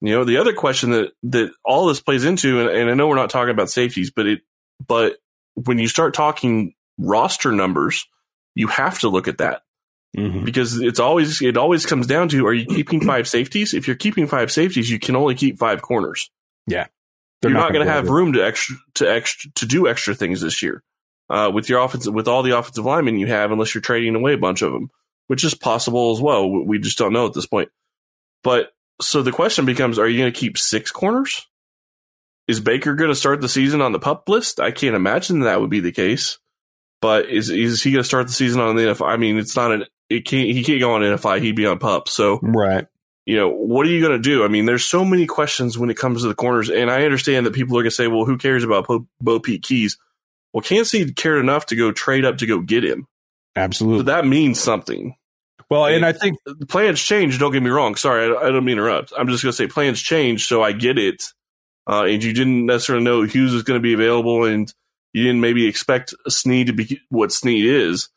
You 0.00 0.14
know, 0.14 0.24
the 0.24 0.38
other 0.38 0.52
question 0.52 0.90
that 0.90 1.12
that 1.24 1.52
all 1.64 1.86
this 1.86 2.00
plays 2.00 2.24
into, 2.24 2.60
and, 2.60 2.70
and 2.70 2.90
I 2.90 2.94
know 2.94 3.08
we're 3.08 3.16
not 3.16 3.30
talking 3.30 3.52
about 3.52 3.70
safeties, 3.70 4.10
but 4.10 4.26
it, 4.26 4.40
but 4.86 5.16
when 5.54 5.78
you 5.78 5.88
start 5.88 6.14
talking 6.14 6.74
roster 6.98 7.52
numbers, 7.52 8.06
you 8.54 8.68
have 8.68 8.98
to 9.00 9.08
look 9.08 9.28
at 9.28 9.38
that 9.38 9.62
because 10.44 10.80
it's 10.80 10.98
always 10.98 11.40
it 11.42 11.56
always 11.56 11.86
comes 11.86 12.06
down 12.06 12.28
to: 12.30 12.46
Are 12.46 12.54
you 12.54 12.66
keeping 12.66 13.00
five 13.04 13.28
safeties? 13.28 13.74
If 13.74 13.86
you're 13.86 13.96
keeping 13.96 14.26
five 14.26 14.50
safeties, 14.50 14.90
you 14.90 14.98
can 14.98 15.16
only 15.16 15.34
keep 15.34 15.58
five 15.58 15.82
corners. 15.82 16.30
They're 17.42 17.50
you're 17.50 17.60
not, 17.60 17.72
going 17.72 17.86
to 17.86 17.92
have 17.92 18.08
room 18.08 18.34
to 18.34 18.44
extra 18.44 18.76
to 18.94 19.10
extra 19.10 19.50
to 19.52 19.66
do 19.66 19.88
extra 19.88 20.14
things 20.14 20.40
this 20.40 20.62
year 20.62 20.82
uh, 21.30 21.50
with 21.52 21.68
your 21.68 21.80
offensive 21.80 22.12
with 22.12 22.28
all 22.28 22.42
the 22.42 22.56
offensive 22.56 22.84
linemen 22.84 23.18
you 23.18 23.28
have, 23.28 23.52
unless 23.52 23.74
you're 23.74 23.80
trading 23.80 24.14
away 24.14 24.34
a 24.34 24.38
bunch 24.38 24.62
of 24.62 24.72
them, 24.72 24.90
which 25.28 25.44
is 25.44 25.54
possible 25.54 26.12
as 26.12 26.20
well. 26.20 26.50
We 26.50 26.78
just 26.78 26.98
don't 26.98 27.12
know 27.12 27.26
at 27.26 27.32
this 27.32 27.46
point. 27.46 27.70
But 28.42 28.72
so 29.00 29.22
the 29.22 29.32
question 29.32 29.64
becomes: 29.64 29.98
Are 29.98 30.08
you 30.08 30.18
going 30.18 30.32
to 30.32 30.38
keep 30.38 30.58
six 30.58 30.90
corners? 30.90 31.46
Is 32.48 32.60
Baker 32.60 32.94
going 32.94 33.10
to 33.10 33.14
start 33.14 33.40
the 33.40 33.48
season 33.48 33.80
on 33.80 33.92
the 33.92 34.00
pup 34.00 34.28
list? 34.28 34.58
I 34.58 34.70
can't 34.72 34.96
imagine 34.96 35.40
that 35.40 35.60
would 35.60 35.70
be 35.70 35.80
the 35.80 35.92
case. 35.92 36.38
But 37.00 37.28
is 37.30 37.48
is 37.48 37.82
he 37.82 37.92
going 37.92 38.02
to 38.02 38.08
start 38.08 38.26
the 38.26 38.32
season 38.32 38.60
on 38.60 38.76
the 38.76 38.82
NFI? 38.82 39.06
I 39.06 39.16
mean, 39.16 39.38
it's 39.38 39.56
not 39.56 39.72
an 39.72 39.86
it 40.08 40.26
can't 40.26 40.48
he 40.48 40.62
can't 40.64 40.80
go 40.80 40.92
on 40.92 41.00
NFI. 41.02 41.40
He'd 41.40 41.56
be 41.56 41.66
on 41.66 41.78
pup. 41.78 42.08
So 42.08 42.40
Right. 42.42 42.86
you 43.24 43.36
know, 43.36 43.48
what 43.48 43.86
are 43.86 43.90
you 43.90 44.00
going 44.00 44.20
to 44.20 44.22
do? 44.22 44.44
I 44.44 44.48
mean, 44.48 44.66
there's 44.66 44.84
so 44.84 45.04
many 45.04 45.26
questions 45.26 45.78
when 45.78 45.90
it 45.90 45.96
comes 45.96 46.22
to 46.22 46.28
the 46.28 46.34
corners, 46.34 46.68
and 46.68 46.90
I 46.90 47.04
understand 47.04 47.46
that 47.46 47.54
people 47.54 47.78
are 47.78 47.82
going 47.82 47.90
to 47.90 47.94
say, 47.94 48.08
well, 48.08 48.24
who 48.24 48.36
cares 48.36 48.64
about 48.64 48.86
Bo, 48.86 49.06
BoPete 49.22 49.62
Keyes? 49.62 49.96
Well, 50.52 50.62
Kansas 50.62 50.90
City 50.90 51.12
cared 51.12 51.38
enough 51.38 51.66
to 51.66 51.76
go 51.76 51.92
trade 51.92 52.24
up 52.24 52.38
to 52.38 52.46
go 52.46 52.60
get 52.60 52.84
him. 52.84 53.06
So 53.56 53.62
Absolutely. 53.62 54.04
that 54.04 54.26
means 54.26 54.60
something. 54.60 55.14
Well, 55.70 55.86
and 55.86 56.04
I 56.04 56.12
think 56.12 56.38
plans 56.68 57.00
change. 57.00 57.38
Don't 57.38 57.52
get 57.52 57.62
me 57.62 57.70
wrong. 57.70 57.94
Sorry, 57.94 58.34
I, 58.34 58.48
I 58.48 58.50
don't 58.50 58.64
mean 58.64 58.76
to 58.76 58.82
interrupt. 58.82 59.12
I'm 59.16 59.28
just 59.28 59.44
going 59.44 59.52
to 59.52 59.56
say 59.56 59.68
plans 59.68 60.02
change, 60.02 60.46
so 60.46 60.62
I 60.62 60.72
get 60.72 60.98
it. 60.98 61.32
Uh, 61.88 62.04
and 62.04 62.22
you 62.22 62.32
didn't 62.32 62.66
necessarily 62.66 63.04
know 63.04 63.22
Hughes 63.22 63.54
was 63.54 63.62
going 63.62 63.78
to 63.78 63.82
be 63.82 63.94
available, 63.94 64.44
and 64.44 64.72
you 65.12 65.22
didn't 65.22 65.40
maybe 65.40 65.66
expect 65.66 66.12
Sneed 66.28 66.66
to 66.66 66.72
be 66.72 67.00
what 67.08 67.30
Sneed 67.32 67.64
is. 67.64 68.08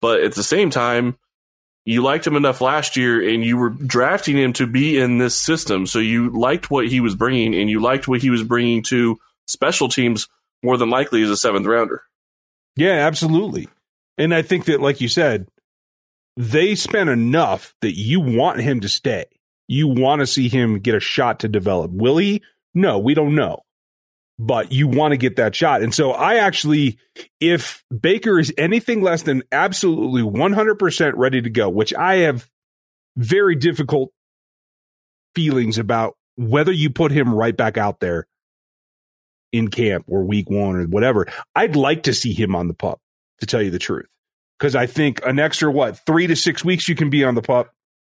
But 0.00 0.22
at 0.22 0.34
the 0.34 0.42
same 0.42 0.70
time, 0.70 1.18
you 1.84 2.02
liked 2.02 2.26
him 2.26 2.36
enough 2.36 2.62
last 2.62 2.96
year, 2.96 3.26
and 3.26 3.44
you 3.44 3.58
were 3.58 3.70
drafting 3.70 4.38
him 4.38 4.54
to 4.54 4.66
be 4.66 4.98
in 4.98 5.18
this 5.18 5.36
system. 5.36 5.86
So 5.86 5.98
you 5.98 6.30
liked 6.30 6.70
what 6.70 6.88
he 6.88 7.00
was 7.00 7.14
bringing, 7.14 7.54
and 7.54 7.68
you 7.68 7.80
liked 7.80 8.08
what 8.08 8.22
he 8.22 8.30
was 8.30 8.42
bringing 8.42 8.82
to 8.84 9.18
special 9.46 9.88
teams 9.88 10.28
more 10.62 10.78
than 10.78 10.90
likely 10.90 11.22
as 11.22 11.30
a 11.30 11.36
seventh 11.36 11.66
rounder. 11.66 12.02
Yeah, 12.76 13.06
absolutely. 13.06 13.68
And 14.16 14.34
I 14.34 14.42
think 14.42 14.66
that, 14.66 14.80
like 14.80 15.00
you 15.00 15.08
said, 15.08 15.48
they 16.38 16.76
spent 16.76 17.10
enough 17.10 17.74
that 17.80 17.98
you 17.98 18.20
want 18.20 18.60
him 18.60 18.78
to 18.80 18.88
stay. 18.88 19.26
You 19.66 19.88
want 19.88 20.20
to 20.20 20.26
see 20.26 20.48
him 20.48 20.78
get 20.78 20.94
a 20.94 21.00
shot 21.00 21.40
to 21.40 21.48
develop. 21.48 21.90
Will 21.90 22.16
he? 22.16 22.42
No, 22.74 23.00
we 23.00 23.12
don't 23.12 23.34
know. 23.34 23.64
But 24.38 24.70
you 24.70 24.86
want 24.86 25.10
to 25.10 25.16
get 25.16 25.34
that 25.34 25.56
shot. 25.56 25.82
And 25.82 25.92
so 25.92 26.12
I 26.12 26.36
actually, 26.36 26.96
if 27.40 27.82
Baker 28.00 28.38
is 28.38 28.54
anything 28.56 29.02
less 29.02 29.22
than 29.22 29.42
absolutely 29.50 30.22
100% 30.22 31.12
ready 31.16 31.42
to 31.42 31.50
go, 31.50 31.68
which 31.68 31.92
I 31.92 32.18
have 32.18 32.48
very 33.16 33.56
difficult 33.56 34.12
feelings 35.34 35.76
about 35.76 36.16
whether 36.36 36.70
you 36.70 36.88
put 36.88 37.10
him 37.10 37.34
right 37.34 37.56
back 37.56 37.76
out 37.76 37.98
there 37.98 38.28
in 39.50 39.66
camp 39.66 40.04
or 40.06 40.22
week 40.22 40.48
one 40.48 40.76
or 40.76 40.84
whatever, 40.84 41.26
I'd 41.56 41.74
like 41.74 42.04
to 42.04 42.14
see 42.14 42.32
him 42.32 42.54
on 42.54 42.68
the 42.68 42.74
pup, 42.74 43.00
to 43.40 43.46
tell 43.46 43.60
you 43.60 43.72
the 43.72 43.80
truth. 43.80 44.06
Because 44.58 44.74
I 44.74 44.86
think 44.86 45.20
an 45.24 45.38
extra, 45.38 45.70
what, 45.70 45.98
three 46.04 46.26
to 46.26 46.36
six 46.36 46.64
weeks 46.64 46.88
you 46.88 46.94
can 46.94 47.10
be 47.10 47.24
on 47.24 47.34
the 47.34 47.42
pup. 47.42 47.72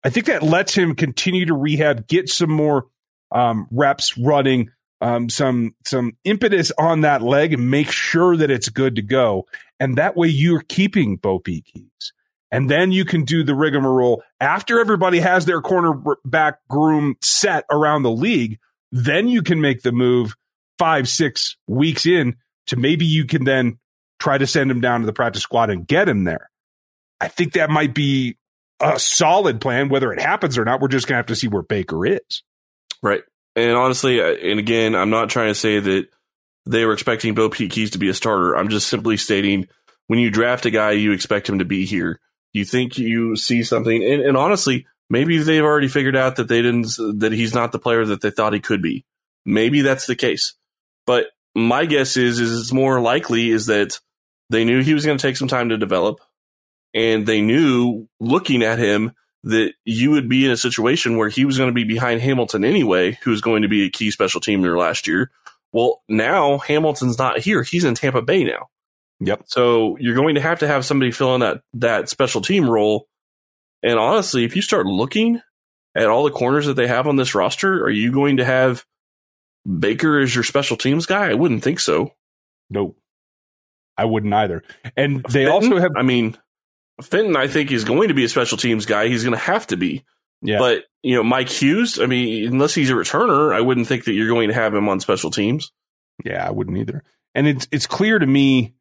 I 0.05 0.11
think 0.11 0.27
that 0.27 0.43
lets 0.43 0.75
him 0.75 0.95
continue 0.95 1.47
to 1.47 1.55
rehab, 1.55 2.07
get 2.07 2.29
some 2.29 2.51
more 2.51 2.87
um, 3.33 3.67
reps 3.71 4.17
running, 4.17 4.71
um, 5.01 5.29
some 5.29 5.75
some 5.85 6.17
impetus 6.25 6.73
on 6.79 7.03
that 7.03 7.23
leg, 7.23 7.53
and 7.53 7.71
make 7.71 7.91
sure 7.91 8.37
that 8.37 8.51
it's 8.51 8.69
good 8.69 8.97
to 8.97 9.03
go. 9.03 9.47
And 9.81 9.97
that 9.97 10.17
way 10.17 10.29
you're 10.29 10.63
keeping 10.63 11.17
Bo 11.17 11.39
Keyes. 11.41 12.13
And 12.51 12.71
then 12.71 12.93
you 12.93 13.05
can 13.05 13.25
do 13.25 13.45
the 13.45 13.55
rigmarole 13.55 14.23
after 14.41 14.81
everybody 14.81 15.21
has 15.21 15.45
their 15.45 15.61
cornerback 15.61 16.55
groom 16.69 17.17
set 17.21 17.65
around 17.71 18.03
the 18.03 18.11
league. 18.11 18.59
Then 18.91 19.29
you 19.29 19.43
can 19.43 19.61
make 19.61 19.83
the 19.83 19.93
move 19.93 20.35
five, 20.79 21.09
six 21.09 21.57
weeks 21.67 22.07
in 22.07 22.37
to 22.69 22.77
maybe 22.77 23.05
you 23.05 23.27
can 23.27 23.45
then 23.45 23.79
try 24.19 24.39
to 24.39 24.47
send 24.47 24.71
him 24.71 24.81
down 24.81 25.01
to 25.01 25.07
the 25.07 25.13
practice 25.13 25.43
squad 25.43 25.71
and 25.71 25.87
get 25.87 26.09
him 26.09 26.25
there. 26.25 26.51
I 27.21 27.29
think 27.29 27.55
that 27.55 27.71
might 27.71 27.95
be 27.95 28.37
a 28.81 28.99
solid 28.99 29.61
plan. 29.61 29.89
Whether 29.89 30.13
it 30.13 30.21
happens 30.21 30.59
or 30.59 30.65
not, 30.65 30.81
we're 30.81 30.89
just 30.89 31.07
going 31.07 31.15
to 31.15 31.19
have 31.19 31.27
to 31.27 31.37
see 31.37 31.49
where 31.49 31.63
Baker 31.63 32.07
is. 32.07 32.43
Right. 33.03 33.23
And 33.57 33.77
honestly, 33.77 34.21
and 34.21 34.61
again, 34.61 34.95
I'm 34.95 35.11
not 35.11 35.31
trying 35.31 35.49
to 35.49 35.55
say 35.55 35.81
that 35.81 36.09
they 36.67 36.85
were 36.85 36.93
expecting 36.93 37.35
BoPete 37.35 37.71
Keyes 37.71 37.91
to 37.93 37.99
be 37.99 38.09
a 38.09 38.15
starter. 38.15 38.57
I'm 38.57 38.69
just 38.69 38.89
simply 38.89 39.17
stating 39.17 39.67
when 40.07 40.19
you 40.19 40.31
draft 40.31 40.67
a 40.67 40.71
guy, 40.71 40.93
you 40.93 41.13
expect 41.13 41.49
him 41.49 41.59
to 41.59 41.65
be 41.65 41.87
here. 41.87 42.21
You 42.53 42.65
think 42.65 42.99
you 42.99 43.37
see 43.37 43.63
something, 43.63 44.03
and, 44.03 44.23
and 44.23 44.37
honestly, 44.37 44.87
maybe 45.11 45.39
they've 45.39 45.63
already 45.63 45.89
figured 45.89 46.17
out 46.17 46.37
that 46.37 46.49
they 46.49 46.63
didn't 46.63 46.89
that 47.19 47.33
he's 47.33 47.55
not 47.55 47.73
the 47.73 47.79
player 47.79 48.05
that 48.05 48.21
they 48.21 48.31
thought 48.31 48.55
he 48.55 48.61
could 48.61 48.83
be. 48.83 49.05
Maybe 49.45 49.83
that's 49.83 50.07
the 50.07 50.17
case. 50.17 50.55
But 51.07 51.27
my 51.55 51.85
guess 51.87 52.17
is 52.17 52.41
is 52.41 52.59
it's 52.59 52.73
more 52.73 53.01
likely 53.01 53.51
is 53.51 53.67
that 53.67 54.01
they 54.51 54.65
knew 54.65 54.83
he 54.83 54.95
was 54.95 55.05
going 55.05 55.19
to 55.19 55.23
take 55.23 55.37
some 55.37 55.49
time 55.49 55.69
to 55.69 55.79
develop, 55.79 56.21
and 56.95 57.27
they 57.27 57.41
knew 57.41 58.09
looking 58.21 58.63
at 58.63 58.79
him 58.79 59.13
that 59.45 59.73
you 59.85 60.11
would 60.11 60.29
be 60.29 60.45
in 60.45 60.51
a 60.51 60.57
situation 60.57 61.17
where 61.17 61.29
he 61.29 61.45
was 61.45 61.57
going 61.57 61.69
to 61.69 61.75
be 61.75 61.85
behind 61.85 62.21
Hamilton 62.21 62.65
anyway, 62.65 63.19
who's 63.23 63.41
going 63.41 63.63
to 63.63 63.69
be 63.69 63.85
a 63.85 63.91
key 63.91 64.11
special 64.11 64.41
teamer 64.41 64.77
last 64.79 65.07
year. 65.07 65.31
Well, 65.73 66.03
now 66.09 66.59
Hamilton's 66.59 67.19
not 67.19 67.41
here; 67.41 67.63
he's 67.63 67.85
in 67.85 67.95
Tampa 67.95 68.23
Bay 68.23 68.45
now. 68.45 68.69
Yep. 69.21 69.43
So 69.47 69.97
you're 69.99 70.15
going 70.15 70.37
to 70.37 70.41
have 70.41 70.61
to 70.61 70.69
have 70.69 70.85
somebody 70.85 71.11
fill 71.11 71.35
in 71.35 71.41
that 71.41 71.63
that 71.75 72.09
special 72.09 72.41
team 72.41 72.69
role. 72.69 73.09
And 73.83 73.99
honestly, 73.99 74.45
if 74.45 74.57
you 74.57 74.63
start 74.63 74.87
looking 74.87 75.41
at 75.95 76.07
all 76.07 76.25
the 76.25 76.31
corners 76.31 76.67
that 76.67 76.75
they 76.75 76.87
have 76.87 77.07
on 77.07 77.17
this 77.17 77.35
roster, 77.35 77.85
are 77.85 77.91
you 77.91 78.13
going 78.13 78.39
to 78.39 78.45
have 78.45 78.85
Baker 79.79 80.19
as 80.21 80.35
your 80.35 80.45
special 80.45 80.77
teams 80.77 81.07
guy? 81.07 81.31
I 81.31 81.35
wouldn't 81.35 81.63
think 81.63 81.81
so. 81.81 82.13
No, 82.71 82.97
I 83.99 84.05
wouldn't 84.05 84.33
either. 84.33 84.63
And 84.97 85.23
they 85.25 85.45
Fenton, 85.45 85.53
also 85.53 85.79
have. 85.79 85.91
I 85.97 86.03
mean, 86.03 86.39
Fenton, 87.03 87.37
I 87.37 87.49
think 87.49 87.69
he's 87.69 87.85
going 87.85 88.09
to 88.09 88.15
be 88.15 88.25
a 88.25 88.29
special 88.29 88.57
teams 88.57 88.87
guy. 88.87 89.09
He's 89.09 89.25
going 89.25 89.35
to 89.35 89.39
have 89.39 89.67
to 89.67 89.77
be. 89.77 90.05
Yeah. 90.41 90.59
But 90.59 90.85
you 91.03 91.17
know, 91.17 91.25
Mike 91.25 91.49
Hughes. 91.49 92.01
I 92.01 92.07
mean, 92.07 92.47
unless 92.47 92.75
he's 92.75 92.91
a 92.91 92.95
returner, 92.95 93.55
I 93.55 93.61
wouldn't 93.61 93.89
think 93.89 94.05
that 94.05 94.13
you're 94.13 94.29
going 94.29 94.49
to 94.49 94.55
have 94.55 94.75
him 94.75 94.89
on 94.89 95.01
special 95.01 95.31
teams. 95.31 95.73
Yeah, 96.25 96.47
I 96.47 96.51
wouldn't 96.51 96.79
either. 96.79 97.03
And 97.35 97.47
it's 97.47 97.69
it's 97.71 97.87
clear 97.87 98.19
to 98.19 98.27
me 98.27 98.75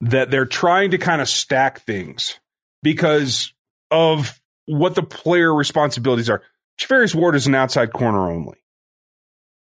that 0.00 0.30
they're 0.30 0.44
trying 0.44 0.90
to 0.90 0.98
kind 0.98 1.22
of 1.22 1.28
stack 1.28 1.80
things 1.80 2.38
because 2.82 3.54
of 3.90 4.40
what 4.66 4.94
the 4.94 5.02
player 5.02 5.54
responsibilities 5.54 6.28
are. 6.28 6.42
Charvarius 6.80 7.14
Ward 7.14 7.36
is 7.36 7.46
an 7.46 7.54
outside 7.54 7.92
corner 7.92 8.30
only. 8.30 8.58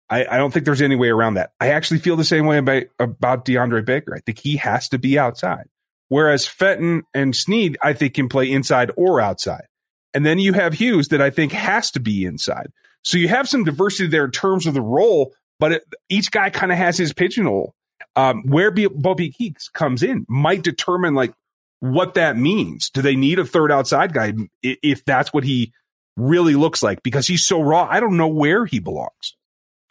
I, 0.10 0.26
I, 0.26 0.38
don't 0.38 0.52
think 0.52 0.66
there's 0.66 0.82
any 0.82 0.96
way 0.96 1.10
around 1.10 1.36
that. 1.36 1.52
I 1.60 1.70
actually 1.70 2.00
feel 2.00 2.16
the 2.16 2.24
same 2.24 2.46
way 2.46 2.58
about, 2.58 2.84
about 3.00 3.46
DeAndre 3.46 3.84
Baker. 3.84 4.16
I 4.16 4.20
think 4.20 4.40
he 4.40 4.58
has 4.58 4.88
to 4.90 5.00
be 5.00 5.18
outside. 5.18 5.68
Whereas 6.10 6.46
Fenton 6.46 7.04
and 7.14 7.36
Sneed, 7.36 7.78
I 7.82 7.94
think, 7.94 8.14
can 8.14 8.30
play 8.30 8.52
inside 8.52 8.92
or 8.96 9.20
outside. 9.20 9.66
And 10.14 10.26
then 10.26 10.40
you 10.40 10.54
have 10.54 10.74
Hughes 10.74 11.08
that 11.10 11.22
I 11.22 11.30
think 11.30 11.52
has 11.52 11.92
to 11.92 12.00
be 12.00 12.26
inside. 12.26 12.72
So 13.04 13.18
you 13.18 13.28
have 13.28 13.50
some 13.50 13.64
diversity 13.64 14.08
there 14.08 14.26
in 14.26 14.32
terms 14.32 14.68
of 14.68 14.74
the 14.74 14.82
role, 14.82 15.34
but 15.60 15.72
it, 15.74 15.84
each 16.10 16.32
guy 16.32 16.50
kind 16.50 16.72
of 16.72 16.78
has 16.78 16.98
his 16.98 17.14
pigeonhole. 17.14 17.74
Um, 18.16 18.44
where 18.46 18.72
B- 18.72 18.88
Bobby 18.88 19.32
Keeks 19.32 19.72
comes 19.74 20.02
in 20.02 20.26
might 20.30 20.64
determine 20.64 21.16
like 21.16 21.34
what 21.82 22.14
that 22.14 22.38
means. 22.38 22.90
Do 22.90 23.02
they 23.02 23.16
need 23.16 23.40
a 23.40 23.46
third 23.46 23.72
outside 23.72 24.14
guy 24.14 24.34
if 24.62 25.04
that's 25.04 25.34
what 25.34 25.44
he 25.44 25.74
really 26.16 26.56
looks 26.56 26.82
like? 26.82 27.04
Because 27.04 27.28
he's 27.28 27.46
so 27.46 27.62
raw, 27.62 27.88
I 27.90 28.00
don't 28.00 28.18
know 28.18 28.28
where 28.28 28.66
he 28.66 28.80
belongs. 28.80 29.36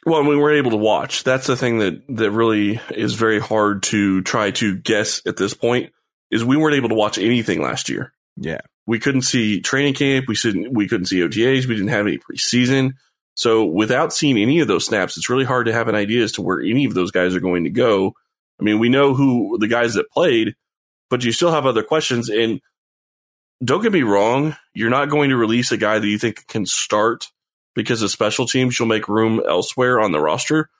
Well, 0.06 0.22
we 0.24 0.36
weren't 0.36 0.58
able 0.58 0.72
to 0.72 0.76
watch. 0.76 1.24
That's 1.24 1.46
the 1.46 1.56
thing 1.56 1.78
that 1.78 2.02
that 2.08 2.30
really 2.30 2.80
is 2.90 3.14
very 3.14 3.40
hard 3.40 3.82
to 3.84 4.22
try 4.22 4.50
to 4.52 4.76
guess 4.76 5.22
at 5.26 5.36
this 5.36 5.54
point. 5.54 5.92
Is 6.30 6.44
we 6.44 6.56
weren't 6.56 6.76
able 6.76 6.88
to 6.88 6.94
watch 6.94 7.16
anything 7.16 7.62
last 7.62 7.88
year. 7.88 8.12
Yeah, 8.36 8.60
we 8.86 8.98
couldn't 8.98 9.22
see 9.22 9.60
training 9.60 9.94
camp. 9.94 10.26
We 10.28 10.36
couldn't 10.36 10.72
we 10.72 10.88
couldn't 10.88 11.06
see 11.06 11.20
OTAs. 11.20 11.66
We 11.66 11.74
didn't 11.74 11.88
have 11.88 12.06
any 12.06 12.18
preseason. 12.18 12.92
So 13.34 13.64
without 13.64 14.12
seeing 14.12 14.38
any 14.38 14.60
of 14.60 14.68
those 14.68 14.86
snaps, 14.86 15.16
it's 15.16 15.28
really 15.28 15.44
hard 15.44 15.66
to 15.66 15.72
have 15.72 15.88
an 15.88 15.94
idea 15.94 16.22
as 16.22 16.32
to 16.32 16.42
where 16.42 16.60
any 16.60 16.84
of 16.84 16.94
those 16.94 17.10
guys 17.10 17.34
are 17.34 17.40
going 17.40 17.64
to 17.64 17.70
go. 17.70 18.14
I 18.60 18.62
mean, 18.62 18.78
we 18.78 18.88
know 18.88 19.14
who 19.14 19.58
the 19.58 19.66
guys 19.66 19.94
that 19.94 20.10
played, 20.10 20.54
but 21.10 21.24
you 21.24 21.32
still 21.32 21.50
have 21.50 21.66
other 21.66 21.82
questions. 21.82 22.28
And 22.28 22.60
don't 23.64 23.82
get 23.82 23.92
me 23.92 24.02
wrong, 24.02 24.56
you're 24.72 24.90
not 24.90 25.10
going 25.10 25.30
to 25.30 25.36
release 25.36 25.72
a 25.72 25.76
guy 25.76 25.98
that 25.98 26.06
you 26.06 26.18
think 26.18 26.46
can 26.46 26.66
start 26.66 27.28
because 27.74 28.02
of 28.02 28.10
special 28.10 28.46
teams, 28.46 28.78
you'll 28.78 28.88
make 28.88 29.08
room 29.08 29.42
elsewhere 29.48 30.00
on 30.00 30.12
the 30.12 30.20
roster. 30.20 30.70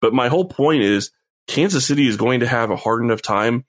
But 0.00 0.14
my 0.14 0.28
whole 0.28 0.46
point 0.46 0.82
is 0.82 1.10
Kansas 1.46 1.86
City 1.86 2.06
is 2.06 2.16
going 2.16 2.40
to 2.40 2.46
have 2.46 2.70
a 2.70 2.76
hard 2.76 3.02
enough 3.02 3.22
time 3.22 3.64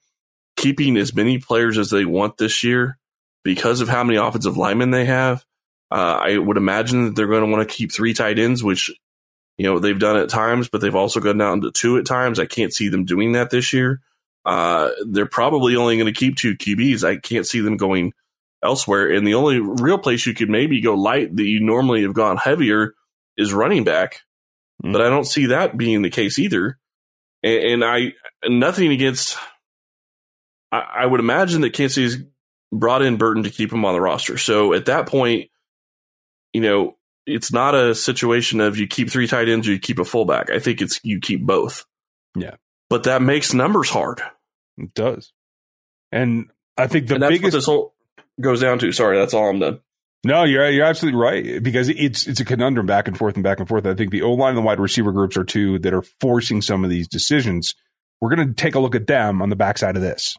keeping 0.56 0.96
as 0.96 1.14
many 1.14 1.38
players 1.38 1.78
as 1.78 1.90
they 1.90 2.04
want 2.04 2.38
this 2.38 2.62
year 2.62 2.98
because 3.44 3.80
of 3.80 3.88
how 3.88 4.04
many 4.04 4.16
offensive 4.16 4.56
linemen 4.56 4.90
they 4.90 5.04
have. 5.04 5.44
Uh, 5.90 6.20
I 6.22 6.38
would 6.38 6.56
imagine 6.56 7.06
that 7.06 7.16
they're 7.16 7.26
going 7.26 7.44
to 7.44 7.50
want 7.50 7.68
to 7.68 7.74
keep 7.74 7.92
three 7.92 8.14
tight 8.14 8.38
ends, 8.38 8.64
which 8.64 8.90
you 9.58 9.66
know 9.66 9.78
they've 9.78 9.98
done 9.98 10.16
at 10.16 10.30
times, 10.30 10.68
but 10.68 10.80
they've 10.80 10.94
also 10.94 11.20
gone 11.20 11.38
down 11.38 11.60
to 11.62 11.70
two 11.70 11.98
at 11.98 12.06
times. 12.06 12.38
I 12.38 12.46
can't 12.46 12.72
see 12.72 12.88
them 12.88 13.04
doing 13.04 13.32
that 13.32 13.50
this 13.50 13.72
year. 13.72 14.00
Uh, 14.44 14.90
they're 15.06 15.26
probably 15.26 15.76
only 15.76 15.96
going 15.96 16.12
to 16.12 16.18
keep 16.18 16.36
two 16.36 16.56
QBs. 16.56 17.04
I 17.04 17.16
can't 17.16 17.46
see 17.46 17.60
them 17.60 17.76
going 17.76 18.12
elsewhere. 18.62 19.10
And 19.10 19.26
the 19.26 19.34
only 19.34 19.58
real 19.58 19.98
place 19.98 20.26
you 20.26 20.34
could 20.34 20.50
maybe 20.50 20.80
go 20.80 20.94
light 20.94 21.34
that 21.36 21.44
you 21.44 21.60
normally 21.60 22.02
have 22.02 22.14
gone 22.14 22.36
heavier 22.36 22.94
is 23.36 23.52
running 23.52 23.84
back. 23.84 24.20
Mm. 24.84 24.92
But 24.92 25.02
I 25.02 25.08
don't 25.08 25.26
see 25.26 25.46
that 25.46 25.76
being 25.76 26.02
the 26.02 26.10
case 26.10 26.38
either. 26.38 26.78
And, 27.42 27.64
and 27.64 27.84
I, 27.84 28.12
nothing 28.46 28.92
against, 28.92 29.36
I, 30.70 30.80
I, 31.00 31.06
would 31.06 31.20
imagine 31.20 31.62
that 31.62 31.72
Kansas 31.72 32.16
brought 32.72 33.02
in 33.02 33.16
Burton 33.16 33.42
to 33.44 33.50
keep 33.50 33.72
him 33.72 33.84
on 33.84 33.94
the 33.94 34.00
roster. 34.00 34.38
So 34.38 34.72
at 34.72 34.86
that 34.86 35.06
point, 35.06 35.50
you 36.52 36.60
know, 36.60 36.96
it's 37.26 37.52
not 37.52 37.74
a 37.74 37.94
situation 37.94 38.60
of 38.60 38.76
you 38.76 38.86
keep 38.86 39.10
three 39.10 39.26
tight 39.26 39.48
ends 39.48 39.68
or 39.68 39.72
you 39.72 39.78
keep 39.78 39.98
a 39.98 40.04
fullback. 40.04 40.50
I 40.50 40.58
think 40.58 40.80
it's 40.80 41.00
you 41.04 41.20
keep 41.20 41.42
both. 41.42 41.84
Yeah. 42.36 42.56
But 42.90 43.04
that 43.04 43.22
makes 43.22 43.54
numbers 43.54 43.88
hard. 43.88 44.20
It 44.76 44.92
does. 44.94 45.32
And 46.10 46.50
I 46.76 46.86
think 46.88 47.08
the 47.08 47.18
biggest 47.18 47.52
this 47.52 47.66
whole 47.66 47.94
goes 48.40 48.60
down 48.60 48.78
to. 48.80 48.92
Sorry, 48.92 49.18
that's 49.18 49.34
all 49.34 49.48
I'm 49.48 49.58
done. 49.58 49.80
No, 50.24 50.44
you're 50.44 50.70
you're 50.70 50.86
absolutely 50.86 51.20
right 51.20 51.62
because 51.62 51.88
it's 51.88 52.26
it's 52.26 52.40
a 52.40 52.44
conundrum 52.44 52.86
back 52.86 53.08
and 53.08 53.18
forth 53.18 53.34
and 53.34 53.42
back 53.42 53.58
and 53.58 53.68
forth. 53.68 53.86
I 53.86 53.94
think 53.94 54.12
the 54.12 54.22
O 54.22 54.32
line 54.32 54.50
and 54.50 54.58
the 54.58 54.62
wide 54.62 54.78
receiver 54.78 55.10
groups 55.10 55.36
are 55.36 55.44
two 55.44 55.80
that 55.80 55.92
are 55.92 56.02
forcing 56.20 56.62
some 56.62 56.84
of 56.84 56.90
these 56.90 57.08
decisions. 57.08 57.74
We're 58.20 58.34
going 58.34 58.48
to 58.48 58.54
take 58.54 58.76
a 58.76 58.80
look 58.80 58.94
at 58.94 59.08
them 59.08 59.42
on 59.42 59.50
the 59.50 59.56
backside 59.56 59.96
of 59.96 60.02
this. 60.02 60.36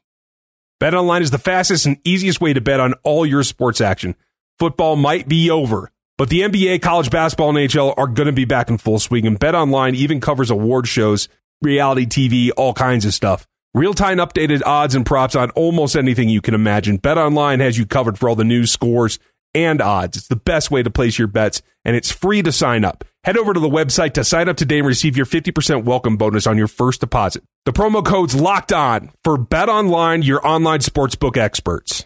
Bet 0.80 0.94
online 0.94 1.22
is 1.22 1.32
the 1.32 1.38
fastest 1.38 1.86
and 1.86 1.98
easiest 2.06 2.40
way 2.40 2.54
to 2.54 2.62
bet 2.62 2.80
on 2.80 2.94
all 3.04 3.26
your 3.26 3.44
sports 3.44 3.82
action. 3.82 4.16
Football 4.58 4.96
might 4.96 5.28
be 5.28 5.50
over, 5.50 5.92
but 6.18 6.30
the 6.30 6.42
NBA, 6.42 6.82
college 6.82 7.10
basketball, 7.10 7.50
and 7.50 7.58
NHL 7.58 7.94
are 7.98 8.08
going 8.08 8.28
to 8.28 8.34
be 8.34 8.46
back 8.46 8.70
in 8.70 8.78
full 8.78 9.00
swing. 9.00 9.28
And 9.28 9.38
Bet 9.38 9.56
online 9.56 9.96
even 9.96 10.22
covers 10.22 10.50
award 10.50 10.88
shows, 10.88 11.28
reality 11.62 12.06
TV, 12.06 12.52
all 12.56 12.74
kinds 12.74 13.06
of 13.06 13.14
stuff. 13.14 13.48
Real 13.76 13.96
time 13.96 14.20
updated 14.20 14.62
odds 14.68 14.94
and 14.94 15.04
props 15.04 15.36
on 15.36 15.50
almost 15.52 15.96
anything 15.96 16.30
you 16.30 16.42
can 16.42 16.54
imagine. 16.54 17.00
BetOnline 17.00 17.60
has 17.60 17.76
you 17.76 17.88
covered 17.88 18.20
for 18.20 18.30
all 18.30 18.36
the 18.36 18.44
news, 18.44 18.70
scores, 18.70 19.18
and 19.56 19.82
odds. 19.82 20.16
It's 20.16 20.28
the 20.28 20.36
best 20.36 20.70
way 20.70 20.84
to 20.84 20.92
place 20.92 21.18
your 21.18 21.28
bets, 21.28 21.64
and 21.84 21.96
it's 21.96 22.12
free 22.12 22.44
to 22.44 22.52
sign 22.52 22.86
up. 22.86 23.04
Head 23.24 23.36
over 23.36 23.52
to 23.52 23.60
the 23.60 23.68
website 23.68 24.14
to 24.14 24.24
sign 24.24 24.48
up 24.48 24.58
today 24.58 24.78
and 24.78 24.86
receive 24.86 25.18
your 25.18 25.26
50% 25.26 25.86
welcome 25.86 26.18
bonus 26.18 26.46
on 26.46 26.56
your 26.56 26.68
first 26.68 27.02
deposit. 27.02 27.44
The 27.66 27.74
promo 27.74 28.06
code's 28.06 28.36
locked 28.36 28.72
on 28.72 29.10
for 29.24 29.40
BetOnline, 29.40 30.24
your 30.24 30.46
online 30.46 30.82
sportsbook 30.82 31.36
experts. 31.36 32.06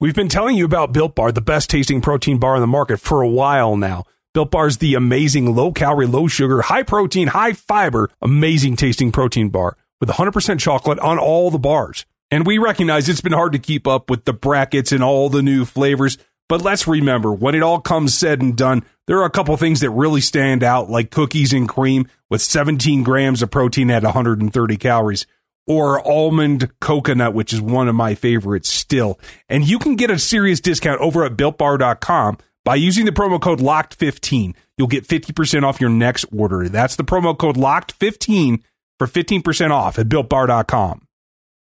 We've 0.00 0.14
been 0.14 0.28
telling 0.28 0.58
you 0.58 0.66
about 0.66 0.92
Built 0.92 1.14
Bar, 1.14 1.32
the 1.32 1.40
best 1.40 1.70
tasting 1.70 2.02
protein 2.02 2.36
bar 2.36 2.56
in 2.56 2.60
the 2.60 2.66
market 2.66 3.00
for 3.00 3.22
a 3.22 3.28
while 3.28 3.78
now. 3.78 4.04
Built 4.34 4.50
Bar 4.50 4.66
is 4.66 4.76
the 4.78 4.96
amazing 4.96 5.54
low 5.54 5.72
calorie, 5.72 6.06
low 6.06 6.26
sugar, 6.26 6.60
high 6.60 6.82
protein, 6.82 7.28
high 7.28 7.54
fiber, 7.54 8.10
amazing 8.20 8.76
tasting 8.76 9.12
protein 9.12 9.48
bar 9.48 9.78
with 10.04 10.14
100% 10.14 10.60
chocolate 10.60 10.98
on 10.98 11.18
all 11.18 11.50
the 11.50 11.58
bars. 11.58 12.04
And 12.30 12.46
we 12.46 12.58
recognize 12.58 13.08
it's 13.08 13.20
been 13.20 13.32
hard 13.32 13.52
to 13.52 13.58
keep 13.58 13.86
up 13.86 14.10
with 14.10 14.24
the 14.24 14.32
brackets 14.32 14.92
and 14.92 15.02
all 15.02 15.28
the 15.28 15.42
new 15.42 15.64
flavors. 15.64 16.18
But 16.48 16.60
let's 16.60 16.86
remember, 16.86 17.32
when 17.32 17.54
it 17.54 17.62
all 17.62 17.80
comes 17.80 18.12
said 18.16 18.42
and 18.42 18.56
done, 18.56 18.84
there 19.06 19.18
are 19.18 19.24
a 19.24 19.30
couple 19.30 19.56
things 19.56 19.80
that 19.80 19.90
really 19.90 20.20
stand 20.20 20.62
out, 20.62 20.90
like 20.90 21.10
cookies 21.10 21.52
and 21.52 21.68
cream 21.68 22.06
with 22.28 22.42
17 22.42 23.02
grams 23.02 23.40
of 23.42 23.50
protein 23.50 23.90
at 23.90 24.02
130 24.02 24.76
calories, 24.76 25.26
or 25.66 26.06
almond 26.06 26.70
coconut, 26.80 27.32
which 27.32 27.52
is 27.52 27.62
one 27.62 27.88
of 27.88 27.94
my 27.94 28.14
favorites 28.14 28.68
still. 28.68 29.18
And 29.48 29.66
you 29.66 29.78
can 29.78 29.96
get 29.96 30.10
a 30.10 30.18
serious 30.18 30.60
discount 30.60 31.00
over 31.00 31.24
at 31.24 31.36
builtbar.com 31.36 32.38
by 32.62 32.74
using 32.74 33.06
the 33.06 33.12
promo 33.12 33.40
code 33.40 33.60
LOCKED15. 33.60 34.54
You'll 34.76 34.88
get 34.88 35.06
50% 35.06 35.62
off 35.62 35.80
your 35.80 35.90
next 35.90 36.26
order. 36.36 36.68
That's 36.68 36.96
the 36.96 37.04
promo 37.04 37.36
code 37.38 37.56
LOCKED15 37.56 38.62
for 38.98 39.06
15% 39.06 39.70
off 39.70 39.98
at 39.98 40.08
builtbar.com. 40.08 41.06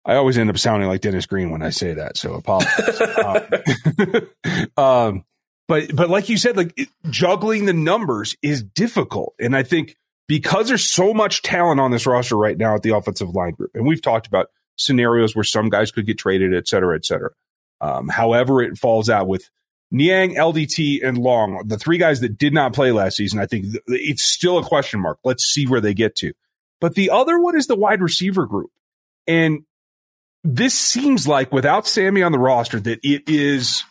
I 0.05 0.15
always 0.15 0.37
end 0.37 0.49
up 0.49 0.57
sounding 0.57 0.87
like 0.87 1.01
Dennis 1.01 1.25
Green 1.25 1.51
when 1.51 1.61
I 1.61 1.69
say 1.69 1.93
that, 1.93 2.17
so 2.17 2.33
apologize. 2.33 3.01
um, 4.77 4.83
um, 4.83 5.25
but 5.67 5.95
but 5.95 6.09
like 6.09 6.29
you 6.29 6.37
said, 6.37 6.57
like 6.57 6.73
it, 6.77 6.89
juggling 7.09 7.65
the 7.65 7.73
numbers 7.73 8.35
is 8.41 8.63
difficult, 8.63 9.35
and 9.39 9.55
I 9.55 9.63
think 9.63 9.97
because 10.27 10.67
there's 10.67 10.85
so 10.85 11.13
much 11.13 11.43
talent 11.43 11.79
on 11.79 11.91
this 11.91 12.07
roster 12.07 12.37
right 12.37 12.57
now 12.57 12.75
at 12.75 12.81
the 12.81 12.95
offensive 12.95 13.29
line 13.35 13.51
group, 13.51 13.71
and 13.75 13.85
we've 13.85 14.01
talked 14.01 14.25
about 14.25 14.47
scenarios 14.77 15.35
where 15.35 15.43
some 15.43 15.69
guys 15.69 15.91
could 15.91 16.07
get 16.07 16.17
traded, 16.17 16.55
et 16.55 16.67
cetera, 16.67 16.95
et 16.95 17.05
cetera. 17.05 17.31
Um, 17.81 18.07
however, 18.07 18.61
it 18.61 18.77
falls 18.77 19.09
out 19.09 19.27
with 19.27 19.49
Niang, 19.91 20.35
LDT, 20.35 21.05
and 21.05 21.17
Long, 21.17 21.63
the 21.67 21.77
three 21.77 21.97
guys 21.97 22.21
that 22.21 22.37
did 22.37 22.53
not 22.53 22.73
play 22.73 22.91
last 22.91 23.17
season. 23.17 23.39
I 23.39 23.45
think 23.45 23.65
it's 23.87 24.23
still 24.23 24.57
a 24.57 24.63
question 24.63 24.99
mark. 24.99 25.19
Let's 25.23 25.43
see 25.43 25.67
where 25.67 25.81
they 25.81 25.93
get 25.93 26.15
to. 26.17 26.33
But 26.81 26.95
the 26.95 27.09
other 27.09 27.39
one 27.39 27.57
is 27.57 27.67
the 27.67 27.75
wide 27.75 28.01
receiver 28.01 28.45
group, 28.45 28.71
and 29.27 29.63
this 30.43 30.73
seems 30.73 31.27
like 31.27 31.51
without 31.51 31.87
Sammy 31.87 32.23
on 32.23 32.31
the 32.31 32.39
roster 32.39 32.79
that 32.79 32.99
it 33.03 33.27
is 33.27 33.83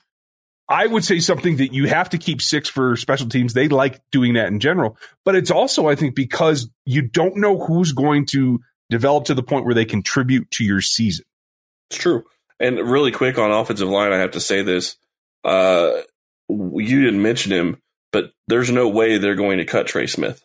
I 0.69 0.87
would 0.87 1.05
say 1.05 1.19
something 1.21 1.57
that 1.57 1.73
you 1.73 1.87
have 1.89 2.11
to 2.11 2.19
keep 2.19 2.43
six 2.43 2.69
for 2.69 2.95
special 2.97 3.29
teams. 3.29 3.55
They 3.55 3.69
like 3.69 4.01
doing 4.11 4.35
that 4.35 4.49
in 4.49 4.61
general, 4.61 4.99
but 5.25 5.35
it's 5.35 5.51
also, 5.51 5.89
I 5.89 5.95
think, 5.95 6.15
because 6.15 6.69
you 6.85 7.03
don't 7.03 7.37
know 7.37 7.59
who's 7.59 7.93
going 7.93 8.27
to 8.27 8.61
develop 8.91 9.25
to 9.27 9.35
the 9.35 9.43
point 9.43 9.65
where 9.65 9.75
they 9.75 9.87
contribute 9.87 10.51
to 10.53 10.65
your 10.65 10.83
season. 10.83 11.25
It's 11.91 11.99
true. 11.99 12.25
And 12.61 12.79
really 12.79 13.13
quick 13.13 13.39
on 13.39 13.51
offensive 13.51 13.89
line, 13.89 14.13
I 14.13 14.19
have 14.19 14.33
to 14.33 14.41
say 14.41 14.63
this. 14.63 14.97
Uh, 15.43 16.03
you 16.49 17.03
didn't 17.03 17.23
mention 17.23 17.53
him, 17.53 17.79
but 18.13 18.33
there's 18.47 18.71
no 18.71 18.89
way 18.89 19.17
they're 19.17 19.37
going 19.37 19.59
to 19.59 19.65
cut 19.65 19.87
Trey 19.87 20.07
Smith. 20.07 20.43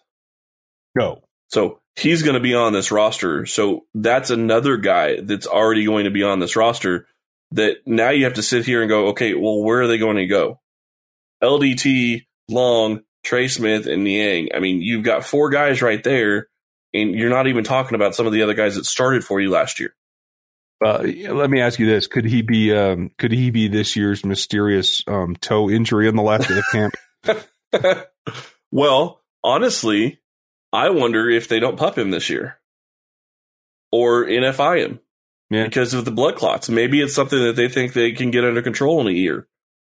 No. 0.96 1.22
So 1.50 1.82
he's 1.96 2.24
going 2.24 2.36
to 2.36 2.40
be 2.40 2.56
on 2.56 2.74
this 2.74 2.92
roster. 2.92 3.46
So 3.46 3.86
that's 3.94 4.30
another 4.30 4.78
guy 4.78 5.22
that's 5.22 5.48
already 5.48 5.86
going 5.86 6.06
to 6.06 6.12
be 6.12 6.24
on 6.24 6.40
this 6.40 6.56
roster 6.56 7.08
that 7.52 7.78
now 7.86 8.10
you 8.10 8.24
have 8.26 8.34
to 8.34 8.44
sit 8.44 8.66
here 8.66 8.82
and 8.82 8.90
go, 8.90 9.10
okay, 9.10 9.34
well, 9.34 9.62
where 9.62 9.82
are 9.82 9.88
they 9.88 9.98
going 9.98 10.18
to 10.18 10.26
go? 10.26 10.60
LDT, 11.44 12.26
Long, 12.50 13.02
Trey 13.24 13.48
Smith, 13.48 13.86
and 13.86 14.04
Niang. 14.04 14.50
I 14.56 14.60
mean, 14.60 14.82
you've 14.82 15.04
got 15.04 15.26
four 15.26 15.50
guys 15.50 15.82
right 15.82 16.04
there, 16.04 16.48
and 16.94 17.12
you're 17.12 17.30
not 17.30 17.48
even 17.48 17.64
talking 17.64 17.96
about 17.96 18.16
some 18.16 18.26
of 18.26 18.34
the 18.34 18.42
other 18.42 18.54
guys 18.54 18.76
that 18.76 18.86
started 18.86 19.24
for 19.24 19.40
you 19.40 19.50
last 19.50 19.80
year. 19.80 19.94
Uh, 20.84 21.04
let 21.30 21.50
me 21.50 21.62
ask 21.62 21.80
you 21.80 21.86
this: 21.86 22.08
Could 22.08 22.26
he 22.26 22.42
be? 22.42 22.74
Um, 22.74 23.12
could 23.18 23.32
he 23.32 23.52
be 23.52 23.68
this 23.68 23.96
year's 23.96 24.26
mysterious 24.26 25.04
um, 25.08 25.36
toe 25.38 25.70
injury 25.70 26.10
in 26.10 26.16
the 26.16 26.22
last 26.22 26.50
day 26.50 26.58
of 26.58 26.66
camp? 26.72 28.10
well, 28.72 29.22
honestly, 29.44 30.20
I 30.74 30.90
wonder 30.90 31.30
if 31.30 31.48
they 31.48 31.60
don't 31.60 31.78
pup 31.78 31.98
him 31.98 32.10
this 32.10 32.30
year 32.30 32.60
or 33.92 34.26
NFI 34.26 34.80
him 34.80 35.00
yeah. 35.52 35.66
because 35.66 35.94
of 35.94 36.04
the 36.04 36.12
blood 36.12 36.36
clots. 36.36 36.68
Maybe 36.68 37.00
it's 37.00 37.14
something 37.14 37.40
that 37.40 37.56
they 37.56 37.70
think 37.70 37.94
they 37.94 38.12
can 38.12 38.32
get 38.32 38.44
under 38.44 38.64
control 38.64 39.00
in 39.00 39.08
a 39.08 39.12
year. 39.12 39.48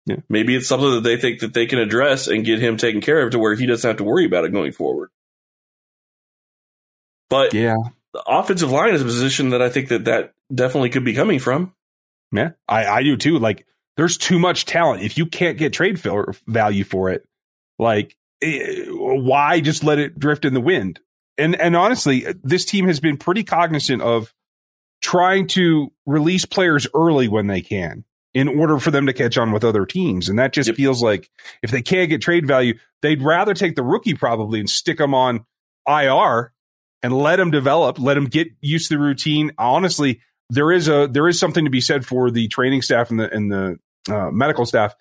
Yeah. 0.05 0.17
Maybe 0.29 0.55
it's 0.55 0.69
something 0.69 0.91
that 0.91 1.03
they 1.03 1.17
think 1.17 1.41
that 1.41 1.55
they 1.55 1.67
can 1.67 1.79
address 1.79 2.29
and 2.29 2.45
get 2.45 2.61
him 2.61 2.77
taken 2.77 3.01
care 3.01 3.23
of 3.23 3.33
to 3.33 3.39
where 3.39 3.55
he 3.55 3.65
doesn't 3.65 3.89
have 3.89 3.97
to 3.97 4.05
worry 4.05 4.27
about 4.27 4.45
it 4.45 4.53
going 4.53 4.73
forward. 4.73 5.09
But 7.29 7.55
yeah, 7.55 7.77
the 8.12 8.23
offensive 8.27 8.71
line 8.71 8.95
is 8.95 9.03
a 9.03 9.05
position 9.05 9.51
that 9.51 9.62
I 9.62 9.69
think 9.69 9.89
that 9.89 10.05
that 10.05 10.35
definitely 10.55 10.91
could 10.91 11.05
be 11.05 11.15
coming 11.15 11.41
from. 11.41 11.75
Yeah, 12.31 12.51
I, 12.69 12.87
I 12.87 13.03
do 13.03 13.17
too. 13.17 13.39
Like, 13.39 13.67
there's 13.97 14.17
too 14.17 14.39
much 14.39 14.65
talent. 14.65 15.03
If 15.03 15.19
you 15.19 15.27
can't 15.27 15.59
get 15.59 15.73
trade 15.73 15.99
value 15.99 16.85
for 16.85 17.11
it, 17.11 17.27
like 17.79 18.17
why 18.42 19.61
just 19.61 19.85
let 19.85 19.99
it 19.99 20.18
drift 20.18 20.44
in 20.44 20.55
the 20.55 20.61
wind? 20.61 21.01
And 21.38 21.55
and 21.57 21.77
honestly, 21.77 22.27
this 22.42 22.64
team 22.64 22.87
has 22.87 23.01
been 23.01 23.16
pretty 23.16 23.44
cognizant 23.44 24.03
of 24.03 24.33
trying 25.03 25.46
to 25.46 25.92
release 26.07 26.44
players 26.44 26.87
early 26.94 27.29
when 27.29 27.46
they 27.46 27.61
can 27.61 28.05
in 28.35 28.49
order 28.49 28.79
for 28.79 28.90
them 28.90 29.07
to 29.07 29.12
catch 29.12 29.38
on 29.38 29.53
with 29.53 29.64
other 29.64 29.87
teams. 29.87 30.29
And 30.29 30.38
that 30.38 30.53
just 30.53 30.68
yep. 30.68 30.77
feels 30.77 31.03
like 31.03 31.31
if 31.62 31.70
they 31.70 31.81
can't 31.81 32.11
get 32.11 32.20
trade 32.20 32.46
value, 32.46 32.79
they'd 33.01 33.22
rather 33.22 33.55
take 33.55 33.77
the 33.77 33.83
rookie 33.83 34.14
probably 34.14 34.61
and 34.61 34.68
stick 34.68 34.99
them 34.99 35.14
on 35.14 35.46
IR 35.88 36.53
and 37.03 37.16
let 37.16 37.37
them 37.37 37.51
develop, 37.51 37.99
let 37.99 38.14
them 38.14 38.27
get 38.27 38.49
used 38.61 38.88
to 38.88 38.96
the 38.96 39.03
routine. 39.03 39.53
Honestly, 39.59 40.20
there 40.51 40.70
is 40.70 40.88
a 40.88 41.09
there 41.11 41.29
is 41.29 41.38
something 41.38 41.64
to 41.64 41.70
be 41.70 41.81
said 41.81 42.05
for 42.05 42.31
the 42.31 42.49
training 42.49 42.83
staff 42.83 43.11
and 43.11 43.20
the 43.20 43.33
and 43.33 43.51
the 43.51 43.79
uh, 44.09 44.31
medical 44.31 44.66
staff 44.66 44.94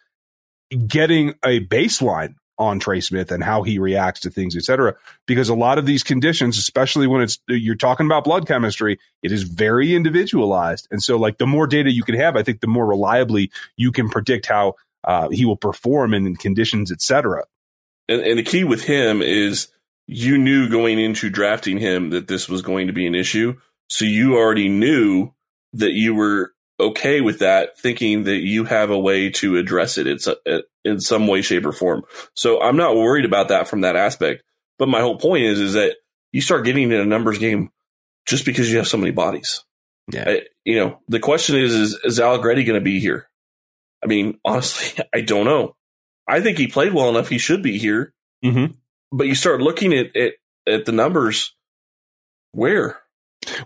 getting 0.88 1.34
a 1.44 1.60
baseline 1.66 2.36
on 2.58 2.80
Trey 2.80 3.02
Smith 3.02 3.32
and 3.32 3.44
how 3.44 3.64
he 3.64 3.80
reacts 3.80 4.22
to 4.22 4.30
things, 4.30 4.56
et 4.56 4.64
cetera. 4.64 4.96
Because 5.26 5.50
a 5.50 5.56
lot 5.56 5.78
of 5.78 5.86
these 5.86 6.04
conditions, 6.04 6.58
especially 6.58 7.08
when 7.08 7.22
it's 7.22 7.40
you're 7.48 7.76
talking 7.76 8.06
about 8.06 8.24
blood 8.24 8.48
chemistry, 8.48 9.00
it 9.22 9.32
is 9.32 9.44
very 9.44 9.96
individualized. 9.96 10.88
And 10.92 11.04
so, 11.04 11.18
like 11.18 11.38
the 11.38 11.48
more 11.48 11.68
data 11.68 11.92
you 11.92 12.04
can 12.04 12.16
have, 12.16 12.36
I 12.36 12.44
think 12.44 12.62
the 12.62 12.68
more 12.68 12.86
reliably 12.86 13.52
you 13.78 13.92
can 13.92 14.10
predict 14.10 14.46
how 14.46 14.76
uh, 15.04 15.30
he 15.30 15.46
will 15.46 15.58
perform 15.58 16.14
in 16.14 16.36
conditions, 16.36 16.92
et 16.92 17.02
cetera. 17.02 17.44
And, 18.08 18.22
and 18.22 18.40
the 18.40 18.44
key 18.44 18.64
with 18.64 18.84
him 18.86 19.22
is 19.22 19.68
you 20.08 20.38
knew 20.38 20.70
going 20.70 21.00
into 21.00 21.30
drafting 21.30 21.78
him 21.78 22.12
that 22.12 22.28
this 22.28 22.48
was 22.48 22.62
going 22.62 22.88
to 22.88 22.94
be 22.94 23.06
an 23.06 23.16
issue. 23.16 23.60
So 23.90 24.06
you 24.06 24.36
already 24.36 24.70
knew 24.70 25.34
that 25.74 25.92
you 25.92 26.16
were 26.16 26.55
okay 26.80 27.22
with 27.22 27.40
that, 27.40 27.78
thinking 27.78 28.24
that 28.24 28.38
you 28.38 28.66
have 28.66 28.90
a 28.90 29.00
way 29.00 29.30
to 29.30 29.58
address 29.58 29.98
it 29.98 30.08
in, 30.08 30.62
in 30.84 31.00
some 31.00 31.28
way, 31.28 31.42
shape, 31.42 31.66
or 31.66 31.72
form. 31.72 32.04
So 32.34 32.62
I'm 32.62 32.78
not 32.78 32.96
worried 32.96 33.26
about 33.26 33.50
that 33.50 33.68
from 33.68 33.82
that 33.82 33.96
aspect. 33.96 34.44
But 34.78 34.90
my 34.90 35.02
whole 35.02 35.18
point 35.18 35.46
is, 35.46 35.60
is 35.60 35.74
that 35.74 35.96
you 36.32 36.42
start 36.42 36.66
getting 36.66 36.92
in 36.92 37.00
a 37.00 37.06
numbers 37.06 37.38
game 37.38 37.70
just 38.26 38.46
because 38.46 38.70
you 38.70 38.78
have 38.78 38.88
so 38.88 38.98
many 38.98 39.12
bodies. 39.12 39.64
Yeah. 40.12 40.26
I, 40.28 40.42
you 40.64 40.76
know, 40.76 41.00
the 41.08 41.20
question 41.20 41.56
is, 41.56 41.74
is, 41.74 42.00
is 42.04 42.20
Allegretti 42.20 42.64
going 42.64 42.80
to 42.80 42.84
be 42.84 43.00
here? 43.00 43.30
I 44.04 44.08
mean, 44.08 44.40
honestly, 44.46 45.04
I 45.14 45.22
don't 45.22 45.46
know. 45.46 45.76
I 46.28 46.42
think 46.42 46.58
he 46.58 46.68
played 46.68 46.94
well 46.94 47.10
enough. 47.10 47.30
He 47.30 47.38
should 47.38 47.62
be 47.62 47.78
here. 47.78 48.14
Mm-hmm. 48.44 48.74
But 49.12 49.28
you 49.28 49.36
start 49.36 49.62
looking 49.62 49.94
at, 49.94 50.16
at, 50.16 50.34
at 50.68 50.86
the 50.86 50.92
numbers. 50.92 51.56
Where? 52.52 53.00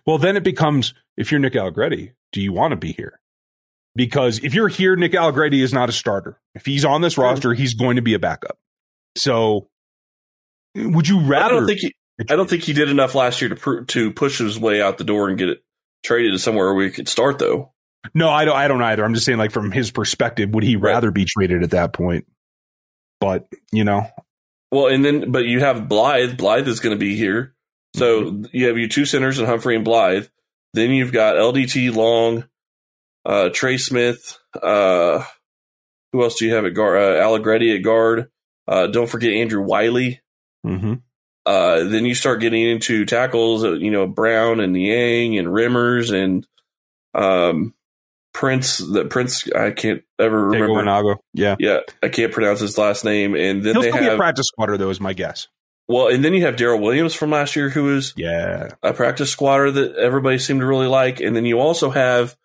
Well, 0.06 0.18
then 0.18 0.36
it 0.36 0.44
becomes 0.44 0.94
if 1.18 1.32
you're 1.32 1.40
Nick 1.40 1.56
Allegretti, 1.56 2.14
do 2.32 2.42
you 2.42 2.54
want 2.54 2.72
to 2.72 2.76
be 2.76 2.92
here? 2.92 3.20
Because 3.96 4.40
if 4.44 4.54
you're 4.54 4.68
here, 4.68 4.96
Nick 4.96 5.16
Allegretti 5.16 5.62
is 5.62 5.74
not 5.74 5.90
a 5.90 5.92
starter. 5.92 6.40
If 6.56 6.66
he's 6.66 6.86
on 6.86 7.02
this 7.02 7.18
roster, 7.18 7.54
he's 7.54 7.74
going 7.74 7.96
to 7.96 8.02
be 8.02 8.14
a 8.14 8.20
backup. 8.20 8.58
So, 9.18 9.68
would 10.76 11.08
you 11.08 11.20
rather? 11.20 11.46
I 11.46 11.50
don't 11.50 11.68
think 11.68 11.80
he. 11.80 11.96
I 12.30 12.36
don't 12.36 12.50
think 12.50 12.64
he 12.64 12.74
did 12.74 12.90
enough 12.90 13.16
last 13.16 13.42
year 13.42 13.50
to 13.50 13.56
pr- 13.56 13.82
to 13.82 14.12
push 14.12 14.38
his 14.38 14.60
way 14.60 14.82
out 14.82 14.98
the 14.98 15.04
door 15.04 15.30
and 15.30 15.38
get 15.38 15.50
it 15.50 15.64
traded 16.04 16.34
to 16.34 16.40
somewhere 16.40 16.74
where 16.74 16.86
he 16.86 16.92
could 16.92 17.10
start. 17.10 17.40
Though. 17.40 17.74
No, 18.14 18.30
I 18.30 18.46
don't. 18.46 18.56
I 18.56 18.68
don't 18.68 18.82
either. 18.82 19.04
I'm 19.04 19.14
just 19.14 19.26
saying, 19.26 19.40
like 19.40 19.52
from 19.52 19.72
his 19.72 19.92
perspective, 19.92 20.52
would 20.52 20.64
he 20.64 20.76
right. 20.76 20.94
rather 20.94 21.12
be 21.12 21.26
traded 21.26 21.64
at 21.64 21.72
that 21.72 21.92
point? 21.92 22.26
But 23.20 23.48
you 23.72 23.84
know, 23.84 24.08
well, 24.72 24.88
and 24.88 25.04
then 25.04 25.32
but 25.32 25.46
you 25.46 25.60
have 25.60 25.90
Blythe. 25.90 26.38
Blythe 26.38 26.68
is 26.68 26.80
going 26.80 26.96
to 26.96 27.00
be 27.00 27.16
here, 27.16 27.56
so 27.96 28.24
mm-hmm. 28.24 28.46
you 28.54 28.68
have 28.68 28.78
your 28.78 28.88
two 28.88 29.06
centers 29.06 29.40
and 29.40 29.48
Humphrey 29.48 29.76
and 29.76 29.84
Blythe. 29.84 30.28
Then 30.74 30.92
you've 30.92 31.12
got 31.12 31.36
LDT 31.36 31.94
Long, 31.96 32.46
uh, 33.26 33.50
Trey 33.50 33.78
Smith. 33.78 34.38
Uh, 34.62 35.24
who 36.12 36.24
else 36.24 36.36
do 36.36 36.46
you 36.46 36.54
have 36.54 36.66
at 36.66 36.74
guard? 36.74 36.98
Uh, 36.98 37.20
Allegretti 37.20 37.76
at 37.76 37.84
guard. 37.84 38.30
Uh, 38.68 38.88
don't 38.88 39.10
forget 39.10 39.34
Andrew 39.34 39.62
Wylie. 39.62 40.22
Mm-hmm. 40.66 40.96
Uh, 41.46 41.84
then 41.86 42.06
you 42.06 42.14
start 42.14 42.42
getting 42.42 42.64
into 42.68 43.06
tackles, 43.06 43.64
uh, 43.64 43.72
you 43.72 43.90
know, 43.90 44.06
Brown 44.06 44.60
and 44.60 44.74
Niang 44.74 45.38
and 45.38 45.48
Remmers 45.48 46.14
and 46.14 46.46
um, 47.16 47.74
Prince. 48.34 48.78
That 48.78 49.10
Prince, 49.10 49.50
I 49.52 49.72
can't 49.72 50.04
ever 50.20 50.50
remember. 50.50 50.84
Nago. 50.84 51.18
Yeah, 51.34 51.56
yeah, 51.58 51.80
I 52.04 52.10
can't 52.10 52.32
pronounce 52.32 52.60
his 52.60 52.78
last 52.78 53.04
name. 53.04 53.36
And 53.36 53.64
then 53.64 53.74
He'll 53.74 53.82
they 53.82 53.90
still 53.90 54.04
have 54.04 54.12
be 54.12 54.16
a 54.16 54.18
practice 54.18 54.48
squatter, 54.48 54.78
though, 54.78 54.90
is 54.90 55.00
my 55.00 55.14
guess. 55.14 55.48
Well, 55.90 56.08
and 56.08 56.24
then 56.24 56.36
you 56.36 56.46
have 56.46 56.56
Daryl 56.56 56.80
Williams 56.80 57.16
from 57.16 57.32
last 57.32 57.56
year, 57.56 57.70
who 57.70 57.98
is 57.98 58.14
yeah 58.16 58.70
a 58.84 58.94
practice 58.94 59.32
squatter 59.32 59.72
that 59.72 59.96
everybody 59.96 60.38
seemed 60.38 60.62
to 60.62 60.68
really 60.68 60.88
like, 60.88 61.20
and 61.20 61.36
then 61.36 61.46
you 61.46 61.60
also 61.60 61.90
have 61.90 62.38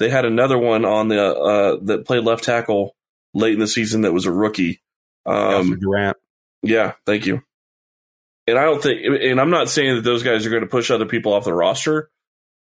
they 0.00 0.10
had 0.10 0.24
another 0.24 0.58
one 0.58 0.84
on 0.84 1.06
the 1.06 1.24
uh, 1.24 1.76
that 1.82 2.04
played 2.04 2.24
left 2.24 2.42
tackle 2.42 2.96
late 3.34 3.54
in 3.54 3.60
the 3.60 3.68
season 3.68 4.02
that 4.02 4.12
was 4.12 4.26
a 4.26 4.32
rookie. 4.32 4.82
Um, 5.24 5.78
Durant. 5.78 6.16
Yeah, 6.62 6.94
thank 7.06 7.24
you. 7.24 7.42
And 8.48 8.58
I 8.58 8.64
don't 8.64 8.82
think, 8.82 9.02
and 9.04 9.40
I'm 9.40 9.50
not 9.50 9.68
saying 9.68 9.96
that 9.96 10.02
those 10.02 10.22
guys 10.22 10.44
are 10.44 10.50
going 10.50 10.62
to 10.62 10.68
push 10.68 10.90
other 10.90 11.06
people 11.06 11.34
off 11.34 11.44
the 11.44 11.52
roster, 11.54 12.10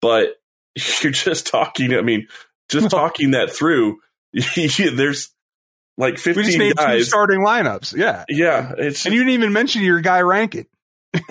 but 0.01 0.41
you're 1.01 1.11
just 1.11 1.45
talking. 1.45 1.93
I 1.93 2.01
mean, 2.01 2.27
just 2.69 2.89
talking 2.91 3.31
that 3.31 3.51
through, 3.51 3.99
there's 4.55 5.32
like 5.97 6.17
15 6.17 6.35
we 6.35 6.43
just 6.43 6.57
named 6.57 6.75
guys. 6.75 6.99
Two 6.99 7.03
starting 7.05 7.39
lineups. 7.41 7.95
Yeah. 7.95 8.25
Yeah. 8.29 8.73
It's, 8.77 9.05
and 9.05 9.13
you 9.13 9.21
didn't 9.21 9.33
even 9.33 9.53
mention 9.53 9.83
your 9.83 10.01
guy 10.01 10.21
Rankin. 10.21 10.65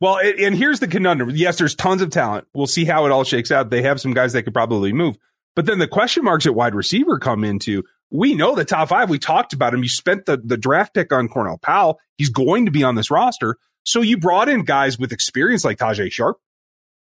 well, 0.00 0.18
it, 0.18 0.40
and 0.40 0.54
here's 0.56 0.80
the 0.80 0.88
conundrum. 0.88 1.30
Yes, 1.34 1.58
there's 1.58 1.74
tons 1.74 2.02
of 2.02 2.10
talent. 2.10 2.46
We'll 2.54 2.66
see 2.66 2.84
how 2.84 3.06
it 3.06 3.12
all 3.12 3.24
shakes 3.24 3.50
out. 3.50 3.70
They 3.70 3.82
have 3.82 4.00
some 4.00 4.12
guys 4.12 4.32
that 4.34 4.42
could 4.42 4.54
probably 4.54 4.92
move. 4.92 5.16
But 5.54 5.66
then 5.66 5.78
the 5.78 5.88
question 5.88 6.24
marks 6.24 6.46
at 6.46 6.54
wide 6.54 6.74
receiver 6.74 7.18
come 7.18 7.42
into 7.44 7.82
we 8.10 8.34
know 8.34 8.54
the 8.54 8.64
top 8.64 8.88
five. 8.88 9.10
We 9.10 9.18
talked 9.18 9.52
about 9.52 9.74
him. 9.74 9.82
You 9.82 9.88
spent 9.88 10.26
the, 10.26 10.36
the 10.36 10.56
draft 10.56 10.94
pick 10.94 11.12
on 11.12 11.28
Cornell 11.28 11.58
Powell. 11.58 11.98
He's 12.18 12.30
going 12.30 12.66
to 12.66 12.70
be 12.70 12.84
on 12.84 12.94
this 12.94 13.10
roster. 13.10 13.56
So 13.84 14.00
you 14.00 14.18
brought 14.18 14.48
in 14.48 14.64
guys 14.64 14.98
with 14.98 15.12
experience 15.12 15.64
like 15.64 15.78
Tajae 15.78 16.12
Sharpe 16.12 16.38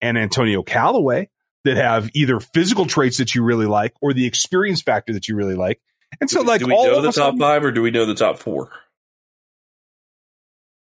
and 0.01 0.17
Antonio 0.17 0.63
Callaway 0.63 1.29
that 1.65 1.77
have 1.77 2.09
either 2.13 2.39
physical 2.39 2.85
traits 2.85 3.17
that 3.17 3.35
you 3.35 3.43
really 3.43 3.65
like 3.65 3.93
or 4.01 4.13
the 4.13 4.25
experience 4.25 4.81
factor 4.81 5.13
that 5.13 5.27
you 5.27 5.35
really 5.35 5.55
like. 5.55 5.81
And 6.21 6.29
so, 6.29 6.41
like, 6.41 6.59
do 6.59 6.67
we 6.67 6.73
know 6.73 7.01
the 7.01 7.07
top 7.07 7.13
sudden, 7.13 7.39
five 7.39 7.63
or 7.63 7.71
do 7.71 7.81
we 7.81 7.91
know 7.91 8.05
the 8.05 8.15
top 8.15 8.39
four? 8.39 8.71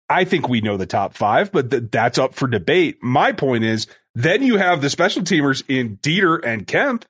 I 0.07 0.23
think 0.23 0.47
we 0.47 0.61
know 0.61 0.77
the 0.77 0.85
top 0.85 1.13
five, 1.13 1.51
but 1.51 1.71
th- 1.71 1.83
that's 1.91 2.17
up 2.17 2.35
for 2.35 2.47
debate. 2.47 2.99
My 3.01 3.31
point 3.31 3.63
is, 3.63 3.87
then 4.13 4.43
you 4.43 4.57
have 4.57 4.81
the 4.81 4.89
special 4.89 5.23
teamers 5.23 5.63
in 5.67 5.97
Dieter 5.97 6.39
and 6.43 6.65
Kemp 6.65 7.05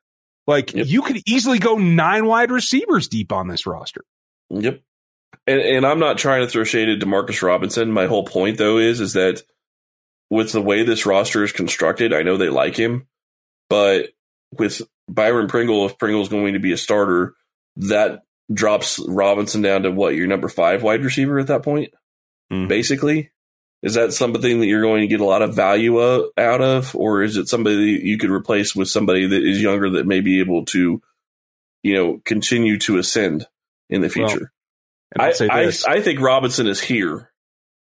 like 0.47 0.73
yep. 0.73 0.87
you 0.87 1.01
could 1.01 1.21
easily 1.27 1.59
go 1.59 1.75
nine 1.75 2.25
wide 2.25 2.51
receivers 2.51 3.07
deep 3.07 3.31
on 3.31 3.47
this 3.47 3.65
roster. 3.65 4.03
Yep. 4.49 4.81
And, 5.47 5.59
and 5.59 5.85
I'm 5.85 5.99
not 5.99 6.17
trying 6.17 6.41
to 6.41 6.49
throw 6.49 6.63
shade 6.63 6.89
at 6.89 6.99
Demarcus 6.99 7.41
Robinson. 7.41 7.91
My 7.91 8.07
whole 8.07 8.25
point 8.25 8.57
though 8.57 8.77
is 8.77 8.99
is 8.99 9.13
that 9.13 9.43
with 10.29 10.51
the 10.51 10.61
way 10.61 10.83
this 10.83 11.05
roster 11.05 11.43
is 11.43 11.51
constructed, 11.51 12.13
I 12.13 12.23
know 12.23 12.37
they 12.37 12.49
like 12.49 12.77
him, 12.77 13.07
but 13.69 14.09
with 14.51 14.81
Byron 15.07 15.47
Pringle, 15.47 15.85
if 15.85 15.97
Pringle's 15.97 16.29
going 16.29 16.53
to 16.53 16.59
be 16.59 16.71
a 16.71 16.77
starter, 16.77 17.35
that 17.77 18.23
drops 18.53 18.99
Robinson 19.07 19.61
down 19.61 19.83
to 19.83 19.91
what 19.91 20.15
your 20.15 20.27
number 20.27 20.49
five 20.49 20.83
wide 20.83 21.03
receiver 21.03 21.39
at 21.39 21.47
that 21.47 21.63
point, 21.63 21.93
mm. 22.51 22.67
basically. 22.67 23.31
Is 23.83 23.93
that 23.93 24.13
something 24.13 24.59
that 24.59 24.65
you're 24.65 24.81
going 24.81 25.01
to 25.01 25.07
get 25.07 25.19
a 25.19 25.25
lot 25.25 25.43
of 25.43 25.53
value 25.53 25.99
of, 25.99 26.29
out 26.37 26.61
of, 26.61 26.95
or 26.95 27.21
is 27.21 27.37
it 27.37 27.47
somebody 27.47 27.97
that 27.97 28.05
you 28.05 28.17
could 28.17 28.31
replace 28.31 28.75
with 28.75 28.87
somebody 28.87 29.27
that 29.27 29.43
is 29.43 29.61
younger 29.61 29.91
that 29.91 30.07
may 30.07 30.21
be 30.21 30.39
able 30.39 30.65
to, 30.65 31.03
you 31.83 31.93
know, 31.93 32.19
continue 32.25 32.79
to 32.79 32.97
ascend 32.97 33.47
in 33.89 34.01
the 34.01 34.09
future? 34.09 34.51
Well, 35.15 35.31
I, 35.39 35.67
I, 35.67 35.71
I 35.87 36.01
think 36.01 36.19
Robinson 36.19 36.65
is 36.65 36.81
here, 36.81 37.31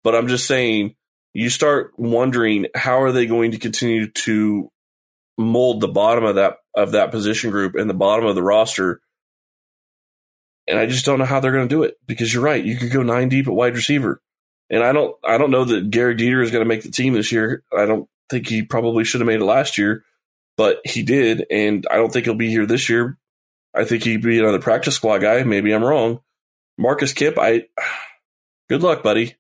but 0.05 0.14
I'm 0.14 0.29
just 0.29 0.47
saying 0.47 0.95
you 1.35 1.51
start 1.51 1.93
wondering 1.97 2.67
how 2.77 3.03
are 3.03 3.12
they 3.12 3.27
going 3.27 3.51
to 3.53 3.59
continue 3.59 4.09
to 4.09 4.71
mold 5.38 5.81
the 5.81 5.88
bottom 5.88 6.24
of 6.24 6.35
that 6.35 6.57
of 6.74 6.92
that 6.92 7.11
position 7.11 7.51
group 7.51 7.74
and 7.74 7.88
the 7.88 7.94
bottom 7.94 8.27
of 8.27 8.35
the 8.35 8.42
roster. 8.42 9.01
And 10.66 10.79
I 10.79 10.85
just 10.85 11.07
don't 11.07 11.18
know 11.18 11.24
how 11.24 11.40
they're 11.40 11.53
going 11.53 11.68
to 11.68 11.74
do 11.74 11.83
it 11.85 11.96
because 12.07 12.35
you're 12.35 12.42
right. 12.42 12.62
You 12.62 12.77
could 12.77 12.92
go 12.92 13.03
nine 13.03 13.31
deep 13.31 13.46
at 13.46 13.55
wide 13.55 13.74
receiver. 13.74 14.20
And 14.68 14.83
I 14.83 14.92
don't, 14.92 15.16
I 15.24 15.38
don't 15.38 15.51
know 15.51 15.64
that 15.64 15.90
Gehrig 15.90 16.18
Dieter 16.18 16.42
is 16.42 16.51
going 16.51 16.62
to 16.62 16.68
make 16.68 16.83
the 16.83 16.90
team 16.90 17.14
this 17.14 17.33
year. 17.33 17.64
I 17.74 17.87
don't 17.87 18.07
think 18.29 18.48
he 18.48 18.62
probably 18.62 19.05
should 19.05 19.22
have 19.22 19.27
made 19.27 19.40
it 19.40 19.44
last 19.44 19.79
year, 19.79 20.05
but 20.59 20.81
he 20.85 21.03
did. 21.03 21.46
And 21.51 21.87
I 21.90 21.96
don't 21.96 22.12
think 22.12 22.27
he'll 22.27 22.35
be 22.35 22.51
here 22.51 22.66
this 22.66 22.90
year. 22.90 23.16
I 23.74 23.85
think 23.85 24.05
he'd 24.05 24.22
be 24.22 24.38
another 24.38 24.59
practice 24.59 24.96
squad 24.96 25.18
guy. 25.18 25.42
Maybe 25.42 25.72
I'm 25.72 25.85
wrong. 25.85 26.20
Marcus 26.77 27.14
Kemp, 27.14 27.38
I, 27.38 27.64
good 28.68 28.83
luck, 28.83 29.03
buddy. 29.03 29.37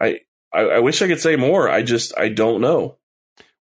I, 0.00 0.20
I, 0.52 0.62
I 0.62 0.78
wish 0.80 1.00
I 1.00 1.06
could 1.06 1.20
say 1.20 1.36
more. 1.36 1.68
I 1.68 1.82
just, 1.82 2.12
I 2.18 2.28
don't 2.28 2.60
know. 2.60 2.98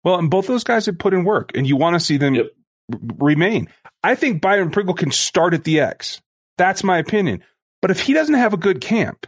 Well, 0.03 0.19
and 0.19 0.29
both 0.29 0.47
those 0.47 0.63
guys 0.63 0.85
have 0.85 0.97
put 0.97 1.13
in 1.13 1.23
work, 1.23 1.51
and 1.55 1.65
you 1.65 1.75
want 1.75 1.95
to 1.95 1.99
see 1.99 2.17
them 2.17 2.35
yep. 2.35 2.47
r- 2.91 2.99
remain. 3.19 3.69
I 4.03 4.15
think 4.15 4.41
Byron 4.41 4.71
Pringle 4.71 4.95
can 4.95 5.11
start 5.11 5.53
at 5.53 5.63
the 5.63 5.79
X. 5.79 6.21
That's 6.57 6.83
my 6.83 6.97
opinion. 6.97 7.43
But 7.81 7.91
if 7.91 8.01
he 8.01 8.13
doesn't 8.13 8.35
have 8.35 8.53
a 8.53 8.57
good 8.57 8.81
camp, 8.81 9.27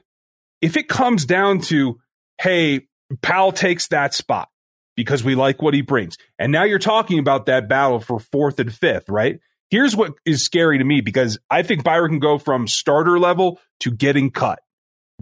if 0.61 0.77
it 0.77 0.87
comes 0.87 1.25
down 1.25 1.61
to, 1.61 1.99
hey, 2.41 2.87
Powell 3.21 3.51
takes 3.51 3.87
that 3.89 4.13
spot 4.13 4.49
because 4.95 5.23
we 5.23 5.35
like 5.35 5.61
what 5.61 5.73
he 5.73 5.81
brings, 5.81 6.17
and 6.39 6.51
now 6.51 6.63
you're 6.63 6.79
talking 6.79 7.19
about 7.19 7.45
that 7.47 7.67
battle 7.69 7.99
for 7.99 8.19
fourth 8.19 8.59
and 8.59 8.73
fifth, 8.73 9.09
right? 9.09 9.39
Here's 9.69 9.95
what 9.95 10.13
is 10.25 10.43
scary 10.43 10.77
to 10.77 10.83
me 10.83 11.01
because 11.01 11.37
I 11.49 11.63
think 11.63 11.83
Byron 11.83 12.11
can 12.11 12.19
go 12.19 12.37
from 12.37 12.67
starter 12.67 13.19
level 13.19 13.59
to 13.81 13.91
getting 13.91 14.29
cut 14.31 14.59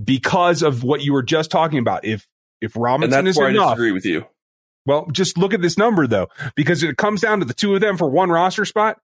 because 0.01 0.63
of 0.63 0.83
what 0.83 1.01
you 1.01 1.13
were 1.13 1.23
just 1.23 1.49
talking 1.49 1.79
about. 1.79 2.05
If 2.05 2.27
if 2.61 2.75
Robinson 2.75 3.17
and 3.17 3.27
that's 3.27 3.35
is 3.35 3.39
where 3.39 3.49
enough, 3.49 3.67
I 3.67 3.69
disagree 3.71 3.91
with 3.91 4.05
you. 4.05 4.25
Well, 4.86 5.08
just 5.12 5.38
look 5.38 5.54
at 5.54 5.62
this 5.62 5.78
number 5.78 6.08
though, 6.08 6.28
because 6.56 6.84
it 6.84 6.98
comes 6.98 7.22
down 7.22 7.39
to 7.39 7.46
the 7.46 7.54
two 7.54 7.76
of 7.76 7.82
them 7.82 7.98
for 7.98 8.10
one 8.10 8.30
roster 8.30 8.65
spot. 8.65 9.00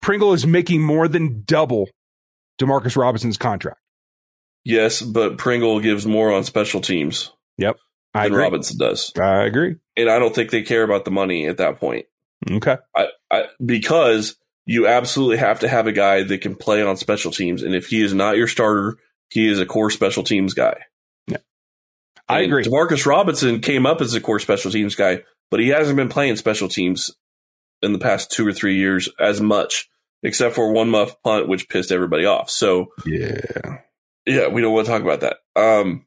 Pringle 0.00 0.32
is 0.32 0.46
making 0.46 0.82
more 0.82 1.08
than 1.08 1.42
double 1.44 1.88
Demarcus 2.60 2.96
Robinson's 2.96 3.36
contract. 3.36 3.80
Yes, 4.64 5.00
but 5.02 5.38
Pringle 5.38 5.80
gives 5.80 6.06
more 6.06 6.32
on 6.32 6.44
special 6.44 6.80
teams. 6.80 7.32
Yep. 7.56 7.76
I 8.14 8.24
than 8.24 8.32
agree. 8.32 8.42
Robinson 8.42 8.78
does. 8.78 9.12
I 9.18 9.44
agree. 9.44 9.76
And 9.96 10.08
I 10.08 10.18
don't 10.18 10.34
think 10.34 10.50
they 10.50 10.62
care 10.62 10.82
about 10.82 11.04
the 11.04 11.10
money 11.10 11.46
at 11.46 11.58
that 11.58 11.78
point. 11.78 12.06
Okay. 12.50 12.76
I, 12.94 13.08
I, 13.30 13.44
because 13.64 14.36
you 14.66 14.86
absolutely 14.86 15.38
have 15.38 15.60
to 15.60 15.68
have 15.68 15.86
a 15.86 15.92
guy 15.92 16.22
that 16.22 16.40
can 16.40 16.54
play 16.54 16.82
on 16.82 16.96
special 16.96 17.32
teams. 17.32 17.62
And 17.62 17.74
if 17.74 17.86
he 17.86 18.02
is 18.02 18.14
not 18.14 18.36
your 18.36 18.46
starter, 18.46 18.98
he 19.30 19.50
is 19.50 19.58
a 19.58 19.66
core 19.66 19.90
special 19.90 20.22
teams 20.22 20.54
guy. 20.54 20.84
Yeah. 22.28 22.36
I 22.36 22.40
agree. 22.40 22.64
Demarcus 22.64 23.06
Robinson 23.06 23.60
came 23.60 23.86
up 23.86 24.00
as 24.00 24.14
a 24.14 24.20
core 24.20 24.38
special 24.38 24.70
teams 24.70 24.94
guy, 24.94 25.22
but 25.50 25.60
he 25.60 25.68
hasn't 25.68 25.96
been 25.96 26.08
playing 26.08 26.36
special 26.36 26.68
teams 26.68 27.10
in 27.82 27.92
the 27.92 27.98
past 27.98 28.30
two 28.30 28.46
or 28.46 28.52
three 28.52 28.76
years 28.76 29.08
as 29.18 29.40
much, 29.40 29.88
except 30.22 30.54
for 30.54 30.72
one 30.72 30.90
muff 30.90 31.20
punt, 31.22 31.48
which 31.48 31.68
pissed 31.68 31.92
everybody 31.92 32.24
off. 32.24 32.50
So, 32.50 32.92
yeah. 33.06 33.78
Yeah, 34.26 34.48
we 34.48 34.60
don't 34.60 34.74
want 34.74 34.86
to 34.86 34.92
talk 34.92 35.02
about 35.02 35.20
that. 35.20 35.36
Um, 35.56 36.06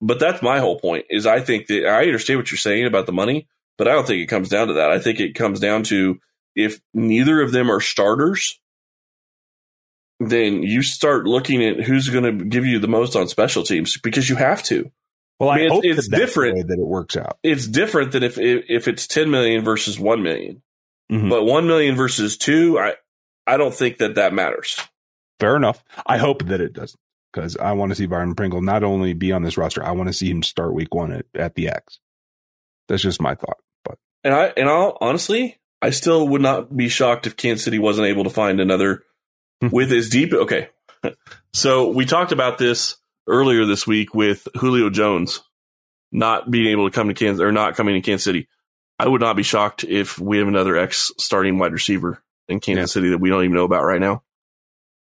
but 0.00 0.20
that's 0.20 0.42
my 0.42 0.60
whole 0.60 0.78
point 0.78 1.06
is 1.10 1.26
I 1.26 1.40
think 1.40 1.66
that 1.66 1.86
I 1.86 2.02
understand 2.02 2.38
what 2.38 2.50
you're 2.50 2.58
saying 2.58 2.86
about 2.86 3.06
the 3.06 3.12
money, 3.12 3.48
but 3.76 3.88
I 3.88 3.92
don't 3.92 4.06
think 4.06 4.22
it 4.22 4.28
comes 4.28 4.48
down 4.48 4.68
to 4.68 4.74
that. 4.74 4.90
I 4.90 4.98
think 4.98 5.20
it 5.20 5.34
comes 5.34 5.60
down 5.60 5.82
to 5.84 6.18
if 6.54 6.80
neither 6.94 7.42
of 7.42 7.52
them 7.52 7.70
are 7.70 7.80
starters, 7.80 8.58
then 10.20 10.62
you 10.62 10.82
start 10.82 11.26
looking 11.26 11.64
at 11.64 11.80
who's 11.80 12.08
going 12.08 12.24
to 12.24 12.44
give 12.44 12.64
you 12.64 12.78
the 12.78 12.88
most 12.88 13.14
on 13.14 13.28
special 13.28 13.62
teams 13.62 13.98
because 14.00 14.28
you 14.28 14.36
have 14.36 14.62
to. 14.64 14.90
Well, 15.38 15.50
I, 15.50 15.54
I 15.54 15.58
mean, 15.58 15.70
hope 15.70 15.84
it's, 15.84 15.98
it's 15.98 16.08
different 16.08 16.68
that 16.68 16.78
it 16.78 16.86
works 16.86 17.16
out. 17.16 17.38
It's 17.42 17.66
different 17.66 18.12
than 18.12 18.22
if 18.22 18.38
if 18.38 18.88
it's 18.88 19.06
10 19.06 19.30
million 19.30 19.64
versus 19.64 19.98
1 19.98 20.22
million. 20.22 20.62
Mm-hmm. 21.10 21.28
But 21.30 21.44
1 21.44 21.66
million 21.66 21.96
versus 21.96 22.36
2, 22.36 22.78
I 22.78 22.94
I 23.46 23.56
don't 23.56 23.74
think 23.74 23.98
that 23.98 24.16
that 24.16 24.34
matters. 24.34 24.78
Fair 25.40 25.56
enough. 25.56 25.84
I 26.06 26.18
hope 26.18 26.44
that 26.46 26.60
it 26.60 26.72
doesn't 26.72 27.00
because 27.32 27.56
I 27.56 27.72
want 27.72 27.90
to 27.90 27.94
see 27.94 28.06
Byron 28.06 28.34
Pringle 28.34 28.60
not 28.60 28.82
only 28.82 29.14
be 29.14 29.32
on 29.32 29.42
this 29.42 29.56
roster, 29.56 29.84
I 29.84 29.92
want 29.92 30.08
to 30.08 30.12
see 30.12 30.30
him 30.30 30.42
start 30.42 30.74
week 30.74 30.94
one 30.94 31.12
at, 31.12 31.26
at 31.34 31.54
the 31.54 31.68
X. 31.68 32.00
That's 32.88 33.02
just 33.02 33.20
my 33.22 33.34
thought. 33.34 33.58
But 33.84 33.98
and 34.24 34.34
I 34.34 34.52
and 34.56 34.68
I'll 34.68 34.98
honestly, 35.00 35.58
I 35.80 35.90
still 35.90 36.26
would 36.28 36.42
not 36.42 36.76
be 36.76 36.88
shocked 36.88 37.26
if 37.26 37.36
Kansas 37.36 37.64
City 37.64 37.78
wasn't 37.78 38.08
able 38.08 38.24
to 38.24 38.30
find 38.30 38.60
another 38.60 39.04
hmm. 39.60 39.68
with 39.70 39.92
as 39.92 40.10
deep. 40.10 40.32
Okay, 40.32 40.68
so 41.52 41.88
we 41.88 42.04
talked 42.04 42.32
about 42.32 42.58
this 42.58 42.96
earlier 43.28 43.64
this 43.64 43.86
week 43.86 44.14
with 44.14 44.48
Julio 44.56 44.90
Jones 44.90 45.42
not 46.10 46.50
being 46.50 46.68
able 46.68 46.88
to 46.88 46.94
come 46.94 47.08
to 47.08 47.14
Kansas 47.14 47.42
or 47.42 47.52
not 47.52 47.76
coming 47.76 47.94
to 47.94 48.00
Kansas 48.00 48.24
City. 48.24 48.48
I 48.98 49.06
would 49.06 49.20
not 49.20 49.36
be 49.36 49.42
shocked 49.42 49.84
if 49.84 50.18
we 50.18 50.38
have 50.38 50.48
another 50.48 50.76
ex 50.76 51.12
starting 51.18 51.58
wide 51.58 51.72
receiver 51.72 52.22
in 52.48 52.60
Kansas 52.60 52.90
yeah. 52.90 53.00
City 53.00 53.10
that 53.10 53.18
we 53.18 53.30
don't 53.30 53.44
even 53.44 53.54
know 53.54 53.64
about 53.64 53.84
right 53.84 54.00
now. 54.00 54.22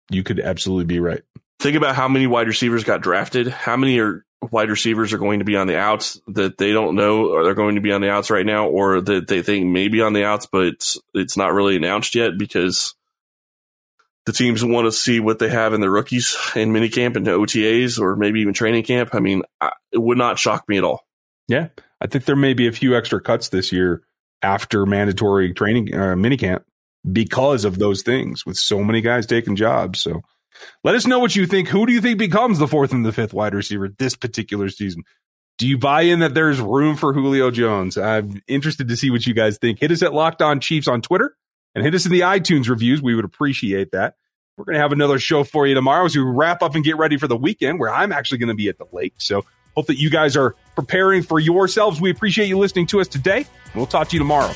You 0.09 0.23
could 0.23 0.39
absolutely 0.39 0.85
be 0.85 0.99
right 0.99 1.23
think 1.63 1.77
about 1.77 1.95
how 1.95 2.09
many 2.09 2.27
wide 2.27 2.47
receivers 2.47 2.83
got 2.83 3.01
drafted. 3.01 3.47
How 3.47 3.77
many 3.77 3.99
are 3.99 4.25
wide 4.51 4.69
receivers 4.69 5.13
are 5.13 5.17
going 5.17 5.39
to 5.39 5.45
be 5.45 5.55
on 5.55 5.67
the 5.67 5.77
outs 5.77 6.19
that 6.27 6.57
they 6.57 6.73
don't 6.73 6.95
know 6.95 7.29
or 7.29 7.45
they're 7.45 7.53
going 7.53 7.75
to 7.75 7.81
be 7.81 7.93
on 7.93 8.01
the 8.01 8.11
outs 8.11 8.29
right 8.29 8.45
now, 8.45 8.67
or 8.67 8.99
that 8.99 9.27
they 9.27 9.41
think 9.41 9.65
may 9.65 9.87
be 9.87 10.01
on 10.01 10.13
the 10.13 10.25
outs, 10.25 10.45
but 10.45 10.65
it's 10.65 10.97
it's 11.13 11.37
not 11.37 11.53
really 11.53 11.77
announced 11.77 12.13
yet 12.15 12.37
because 12.37 12.93
the 14.25 14.33
teams 14.33 14.63
want 14.63 14.85
to 14.85 14.91
see 14.91 15.19
what 15.19 15.39
they 15.39 15.49
have 15.49 15.73
in 15.73 15.81
the 15.81 15.89
rookies 15.89 16.37
in 16.55 16.71
minicamp 16.71 17.15
and 17.15 17.25
OTAs 17.25 17.99
or 17.99 18.15
maybe 18.15 18.39
even 18.39 18.53
training 18.53 18.83
camp. 18.83 19.13
I 19.13 19.19
mean, 19.19 19.43
I, 19.59 19.71
it 19.91 20.01
would 20.01 20.17
not 20.17 20.39
shock 20.39 20.67
me 20.67 20.77
at 20.77 20.83
all. 20.83 21.01
Yeah, 21.47 21.69
I 21.99 22.07
think 22.07 22.25
there 22.25 22.35
may 22.35 22.53
be 22.53 22.67
a 22.67 22.71
few 22.71 22.95
extra 22.95 23.19
cuts 23.21 23.49
this 23.49 23.71
year 23.71 24.03
after 24.41 24.85
mandatory 24.85 25.53
training 25.53 25.93
uh, 25.93 26.15
minicamp 26.15 26.63
because 27.11 27.65
of 27.65 27.79
those 27.79 28.01
things 28.01 28.45
with 28.45 28.57
so 28.57 28.83
many 28.83 29.01
guys 29.01 29.25
taking 29.25 29.55
jobs. 29.55 30.01
So 30.01 30.21
let 30.83 30.95
us 30.95 31.05
know 31.05 31.19
what 31.19 31.35
you 31.35 31.45
think. 31.45 31.67
Who 31.67 31.85
do 31.85 31.91
you 31.91 31.99
think 31.99 32.17
becomes 32.17 32.59
the 32.59 32.67
fourth 32.67 32.93
and 32.93 33.05
the 33.05 33.11
fifth 33.11 33.33
wide 33.33 33.53
receiver 33.53 33.89
this 33.89 34.15
particular 34.15 34.69
season? 34.69 35.03
Do 35.57 35.67
you 35.67 35.77
buy 35.77 36.01
in 36.01 36.19
that 36.19 36.33
there's 36.33 36.59
room 36.59 36.95
for 36.95 37.13
Julio 37.13 37.51
Jones? 37.51 37.97
I'm 37.97 38.41
interested 38.47 38.87
to 38.87 38.97
see 38.97 39.11
what 39.11 39.27
you 39.27 39.33
guys 39.33 39.57
think. 39.57 39.79
Hit 39.79 39.91
us 39.91 40.01
at 40.01 40.13
Locked 40.13 40.41
On 40.41 40.59
Chiefs 40.59 40.87
on 40.87 41.01
Twitter 41.01 41.35
and 41.75 41.83
hit 41.83 41.93
us 41.93 42.05
in 42.05 42.11
the 42.11 42.21
iTunes 42.21 42.69
reviews. 42.69 43.01
We 43.01 43.15
would 43.15 43.25
appreciate 43.25 43.91
that. 43.91 44.15
we're 44.57 44.65
going 44.65 44.75
to 44.75 44.81
have 44.81 44.91
another 44.91 45.19
show 45.19 45.43
for 45.43 45.65
you 45.65 45.73
tomorrow 45.73 46.05
as 46.05 46.15
we 46.15 46.21
wrap 46.21 46.61
up 46.61 46.75
and 46.75 46.83
get 46.83 46.97
ready 46.97 47.17
for 47.17 47.27
the 47.27 47.37
weekend 47.37 47.79
where 47.79 47.91
I'm 47.91 48.11
actually 48.11 48.37
going 48.37 48.49
to 48.49 48.55
be 48.55 48.69
at 48.69 48.77
the 48.77 48.85
lake. 48.91 49.15
So 49.17 49.43
hope 49.75 49.87
that 49.87 49.97
you 49.97 50.09
guys 50.09 50.37
are 50.37 50.55
preparing 50.75 51.23
for 51.23 51.39
yourselves. 51.39 51.99
We 51.99 52.11
appreciate 52.11 52.47
you 52.47 52.57
listening 52.59 52.85
to 52.87 53.01
us 53.01 53.07
today. 53.07 53.45
We'll 53.75 53.87
talk 53.87 54.09
to 54.09 54.15
you 54.15 54.19
tomorrow. 54.19 54.53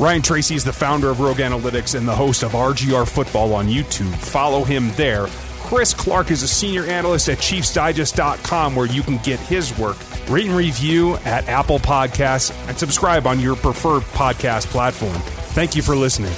Ryan 0.00 0.22
Tracy 0.22 0.54
is 0.54 0.62
the 0.64 0.72
founder 0.72 1.10
of 1.10 1.18
Rogue 1.18 1.38
Analytics 1.38 1.96
and 1.96 2.06
the 2.06 2.14
host 2.14 2.44
of 2.44 2.52
RGR 2.52 3.08
Football 3.08 3.52
on 3.52 3.66
YouTube. 3.66 4.14
Follow 4.14 4.62
him 4.62 4.92
there. 4.92 5.26
Chris 5.60 5.92
Clark 5.92 6.30
is 6.30 6.42
a 6.44 6.48
senior 6.48 6.84
analyst 6.84 7.28
at 7.28 7.38
ChiefsDigest.com 7.38 8.76
where 8.76 8.86
you 8.86 9.02
can 9.02 9.18
get 9.18 9.40
his 9.40 9.76
work. 9.76 9.96
Rate 10.28 10.46
and 10.46 10.56
review 10.56 11.16
at 11.18 11.48
Apple 11.48 11.78
Podcasts 11.78 12.52
and 12.68 12.78
subscribe 12.78 13.26
on 13.26 13.40
your 13.40 13.56
preferred 13.56 14.02
podcast 14.02 14.66
platform. 14.66 15.16
Thank 15.54 15.74
you 15.74 15.82
for 15.82 15.96
listening. 15.96 16.34